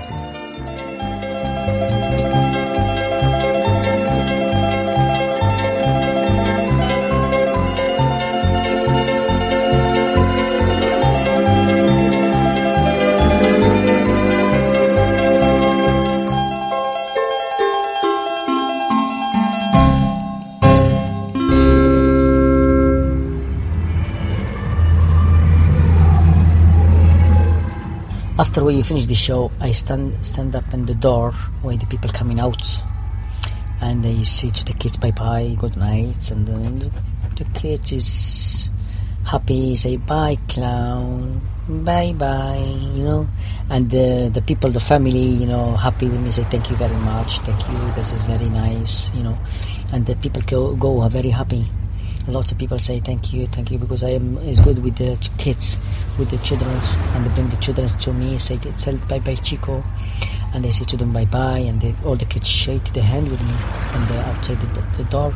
After 28.58 28.66
we 28.66 28.82
finish 28.82 29.06
the 29.06 29.14
show, 29.14 29.52
I 29.60 29.72
stand 29.72 30.18
stand 30.26 30.56
up 30.56 30.74
in 30.74 30.88
the 30.88 30.96
door 30.96 31.30
where 31.62 31.78
the 31.78 31.86
people 31.86 32.10
coming 32.10 32.40
out, 32.40 32.58
and 33.82 34.04
they 34.04 34.24
say 34.24 34.50
to 34.50 34.66
the 34.66 34.74
kids 34.74 34.98
bye 34.98 35.12
bye, 35.12 35.56
good 35.60 35.78
night, 35.78 36.32
and 36.32 36.48
then 36.48 36.80
the, 36.80 36.90
the 37.38 37.46
kids 37.54 37.92
is 37.92 38.72
happy, 39.24 39.76
say 39.76 39.98
bye 39.98 40.38
clown, 40.50 41.40
bye 41.70 42.14
bye, 42.18 42.66
you 42.98 43.04
know, 43.04 43.28
and 43.70 43.92
the 43.92 44.32
the 44.34 44.42
people, 44.42 44.72
the 44.72 44.82
family, 44.82 45.38
you 45.38 45.46
know, 45.46 45.78
happy 45.78 46.10
with 46.10 46.20
me, 46.20 46.32
say 46.32 46.42
thank 46.50 46.72
you 46.72 46.76
very 46.78 46.98
much, 47.06 47.38
thank 47.46 47.62
you, 47.70 47.78
this 47.94 48.12
is 48.12 48.24
very 48.24 48.50
nice, 48.50 49.14
you 49.14 49.22
know, 49.22 49.38
and 49.94 50.04
the 50.08 50.16
people 50.16 50.42
go 50.50 50.74
go 50.76 51.02
are 51.02 51.12
very 51.12 51.30
happy. 51.30 51.64
Lots 52.28 52.52
of 52.52 52.58
people 52.58 52.78
say 52.78 53.00
thank 53.00 53.32
you, 53.32 53.48
thank 53.48 53.72
you, 53.72 53.78
because 53.78 54.04
I 54.04 54.10
am 54.10 54.38
is 54.40 54.60
good 54.60 54.84
with 54.84 54.98
the 54.98 55.18
kids, 55.38 55.78
with 56.20 56.30
the 56.30 56.38
childrens, 56.40 56.98
and 57.14 57.26
they 57.26 57.34
bring 57.34 57.48
the 57.48 57.56
children 57.58 57.88
to 57.88 58.12
me, 58.14 58.38
say 58.38 58.60
it's 58.64 58.84
tell 58.84 58.98
bye 59.08 59.20
bye 59.20 59.36
Chico, 59.36 59.82
and 60.54 60.62
they 60.64 60.70
say 60.70 60.84
to 60.86 60.98
them 60.98 61.14
bye 61.14 61.24
bye, 61.24 61.60
and 61.60 61.80
they, 61.80 61.96
all 62.04 62.18
the 62.18 62.26
kids 62.26 62.48
shake 62.50 62.84
their 62.92 63.04
hand 63.04 63.30
with 63.32 63.42
me, 63.42 63.54
and 63.94 64.10
they're 64.10 64.26
outside 64.26 64.60
the, 64.60 64.98
the 64.98 65.10
door, 65.10 65.34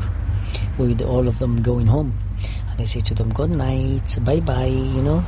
with 0.77 1.01
all 1.01 1.29
of 1.29 1.39
them 1.39 1.61
going 1.61 1.87
home, 1.87 2.13
and 2.69 2.77
they 2.77 2.85
say 2.85 2.99
to 2.99 3.13
them 3.13 3.31
good 3.33 3.51
night, 3.51 4.17
bye 4.25 4.41
bye, 4.41 4.65
you 4.65 5.01
know, 5.01 5.23